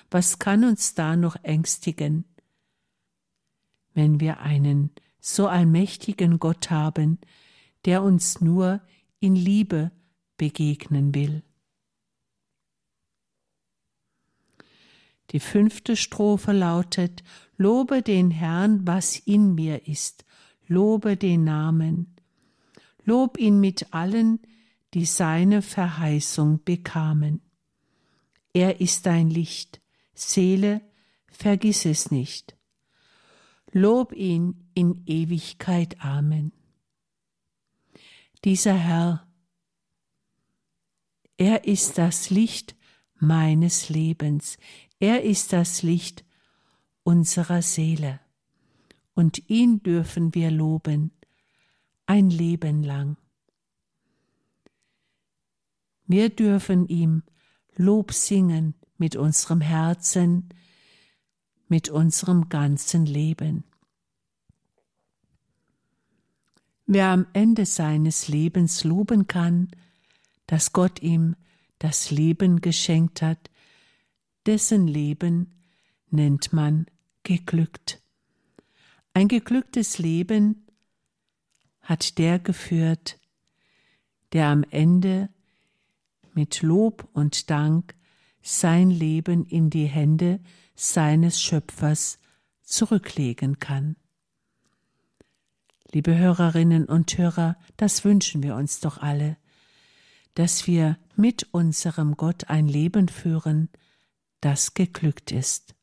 Was 0.10 0.40
kann 0.40 0.63
uns 0.63 0.96
da 0.96 1.16
noch 1.16 1.36
ängstigen? 1.44 2.26
Wenn 3.94 4.20
wir 4.20 4.40
einen 4.40 4.92
so 5.19 5.47
allmächtigen 5.47 6.39
Gott 6.39 6.69
haben, 6.69 7.19
der 7.86 8.03
uns 8.03 8.41
nur 8.41 8.82
in 9.19 9.36
Liebe 9.36 9.91
begegnen 10.38 11.15
will. 11.15 11.43
Die 15.32 15.39
fünfte 15.39 15.95
Strophe 15.95 16.53
lautet 16.53 17.23
Lobe 17.58 18.01
den 18.01 18.32
Herrn, 18.32 18.86
was 18.86 19.17
in 19.17 19.56
mir 19.56 19.88
ist, 19.88 20.25
lobe 20.67 21.17
den 21.17 21.43
Namen, 21.43 22.15
lob 23.03 23.38
ihn 23.38 23.60
mit 23.60 23.93
allen, 23.93 24.39
die 24.93 25.06
seine 25.06 25.62
Verheißung 25.62 26.63
bekamen. 26.63 27.41
Er 28.53 28.80
ist 28.80 29.06
dein 29.06 29.30
Licht, 29.30 29.82
Seele, 30.13 30.82
vergiss 31.27 31.86
es 31.86 32.10
nicht. 32.10 32.56
Lob 33.71 34.13
ihn 34.13 34.66
in 34.78 35.02
Ewigkeit. 35.08 36.00
Amen. 36.06 36.52
Dieser 38.44 38.76
Herr, 38.76 39.28
er 41.36 41.66
ist 41.66 41.98
das 41.98 42.30
Licht 42.30 42.76
meines 43.16 43.90
Lebens, 43.90 44.60
er 45.00 45.24
ist 45.24 45.52
das 45.52 45.82
Licht 45.82 46.24
unserer 47.02 47.63
Seele, 47.63 48.20
und 49.16 49.50
ihn 49.50 49.82
dürfen 49.82 50.36
wir 50.36 50.52
loben 50.52 51.12
ein 52.06 52.30
Leben 52.30 52.84
lang. 52.84 53.18
Wir 56.06 56.30
dürfen 56.30 56.88
ihm 56.88 57.24
Lob 57.76 58.13
singen 58.13 58.76
mit 58.98 59.16
unserem 59.16 59.62
Herzen, 59.62 60.50
mit 61.68 61.90
unserem 61.90 62.48
ganzen 62.50 63.08
Leben. 63.08 63.63
Wer 66.89 67.08
am 67.08 67.28
Ende 67.34 67.65
seines 67.65 68.30
Lebens 68.30 68.86
loben 68.86 69.28
kann, 69.28 69.69
dass 70.45 70.71
Gott 70.71 71.02
ihm 71.02 71.36
das 71.80 72.12
Leben 72.12 72.62
geschenkt 72.62 73.21
hat, 73.21 73.52
dessen 74.45 74.88
Leben 74.88 75.52
nennt 76.10 76.54
man 76.54 76.86
geglückt. 77.23 78.02
Ein 79.13 79.28
geglücktes 79.28 79.97
Leben 79.97 80.65
hat 81.82 82.17
der 82.17 82.39
geführt, 82.39 83.19
der 84.32 84.47
am 84.47 84.63
Ende 84.63 85.30
mit 86.34 86.62
Lob 86.62 87.10
und 87.12 87.50
Dank 87.50 87.96
sein 88.42 88.90
Leben 88.90 89.46
in 89.46 89.69
die 89.69 89.88
Hände 89.88 90.40
seines 90.73 91.42
Schöpfers 91.42 92.19
zurücklegen 92.63 93.60
kann. 93.60 93.98
Liebe 95.94 96.17
Hörerinnen 96.17 96.85
und 96.85 97.17
Hörer, 97.17 97.58
das 97.77 98.04
wünschen 98.04 98.44
wir 98.44 98.56
uns 98.56 98.81
doch 98.81 98.98
alle, 98.98 99.38
dass 100.33 100.67
wir 100.67 100.98
mit 101.15 101.48
unserem 101.52 102.15
Gott 102.17 102.50
ein 102.50 102.67
Leben 102.67 103.08
führen, 103.08 103.69
das 104.42 104.73
geglückt 104.73 105.31
ist. 105.31 105.75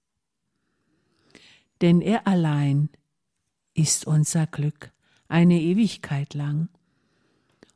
Denn 1.80 2.00
er 2.00 2.26
allein 2.26 2.90
ist 3.74 4.06
unser 4.06 4.46
Glück, 4.46 4.92
eine 5.28 5.60
Ewigkeit 5.60 6.34
lang. 6.34 6.68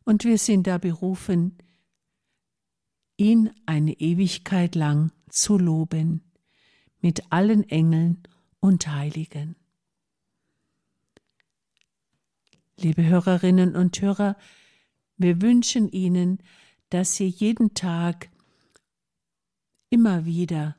Und 0.05 0.24
wir 0.24 0.39
sind 0.39 0.66
da 0.66 0.79
berufen, 0.79 1.59
ihn 3.16 3.51
eine 3.66 3.93
Ewigkeit 3.93 4.74
lang 4.74 5.12
zu 5.29 5.59
loben, 5.59 6.22
mit 7.01 7.33
allen 7.33 7.68
Engeln 7.68 8.22
und 8.61 8.87
Heiligen. 8.87 9.57
Liebe 12.81 13.05
Hörerinnen 13.05 13.74
und 13.74 14.01
Hörer, 14.01 14.37
wir 15.16 15.43
wünschen 15.43 15.91
Ihnen, 15.91 16.39
dass 16.91 17.16
Sie 17.16 17.26
jeden 17.26 17.74
Tag 17.74 18.31
immer 19.91 20.24
wieder 20.26 20.76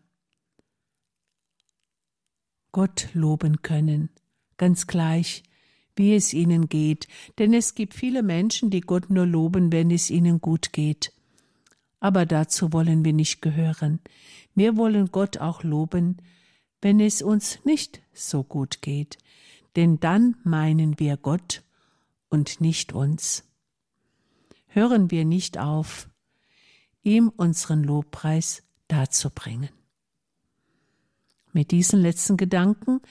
Gott 2.71 3.09
loben 3.11 3.61
können, 3.63 4.09
ganz 4.55 4.87
gleich, 4.87 5.43
wie 5.97 6.15
es 6.15 6.33
ihnen 6.33 6.69
geht, 6.69 7.09
denn 7.37 7.53
es 7.53 7.75
gibt 7.75 7.93
viele 7.93 8.23
Menschen, 8.23 8.69
die 8.69 8.79
Gott 8.79 9.09
nur 9.09 9.25
loben, 9.25 9.73
wenn 9.73 9.91
es 9.91 10.09
ihnen 10.09 10.39
gut 10.39 10.71
geht. 10.71 11.11
Aber 11.99 12.25
dazu 12.25 12.71
wollen 12.71 13.03
wir 13.03 13.11
nicht 13.11 13.41
gehören. 13.41 13.99
Wir 14.55 14.77
wollen 14.77 15.07
Gott 15.11 15.39
auch 15.39 15.63
loben, 15.63 16.21
wenn 16.81 17.01
es 17.01 17.21
uns 17.21 17.65
nicht 17.65 18.01
so 18.13 18.43
gut 18.43 18.81
geht, 18.81 19.17
denn 19.75 19.99
dann 19.99 20.37
meinen 20.45 20.97
wir 20.97 21.17
Gott 21.17 21.63
und 22.29 22.61
nicht 22.61 22.93
uns. 22.93 23.43
hören 24.67 25.09
wir 25.09 25.25
nicht 25.25 25.57
auf, 25.57 26.09
ihm 27.01 27.29
unseren 27.29 27.83
Lobpreis 27.83 28.63
darzubringen. 28.87 29.69
Mit 31.53 31.71
diesen 31.71 32.01
letzten 32.01 32.37
Gedanken 32.37 33.01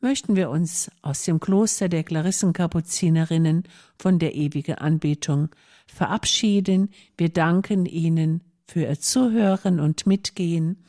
möchten 0.00 0.34
wir 0.34 0.50
uns 0.50 0.90
aus 1.02 1.22
dem 1.22 1.38
Kloster 1.38 1.88
der 1.88 2.02
Klarissenkapuzinerinnen 2.02 3.64
von 3.98 4.18
der 4.18 4.34
ewigen 4.34 4.76
Anbetung 4.76 5.50
verabschieden. 5.86 6.90
Wir 7.16 7.28
danken 7.28 7.86
Ihnen 7.86 8.42
für 8.66 8.80
Ihr 8.80 8.98
Zuhören 8.98 9.78
und 9.78 10.06
Mitgehen 10.06 10.84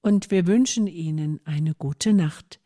und 0.00 0.30
wir 0.30 0.46
wünschen 0.46 0.86
Ihnen 0.86 1.40
eine 1.44 1.74
gute 1.74 2.14
Nacht. 2.14 2.60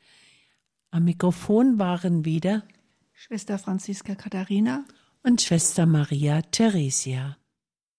Am 0.91 1.05
Mikrofon 1.05 1.81
waren 1.81 2.25
wieder 2.25 2.63
Schwester 3.27 3.59
Franziska 3.59 4.15
Katharina 4.17 4.85
und 5.23 5.41
Schwester 5.41 5.87
Maria 5.87 6.43
Theresia. 6.43 7.39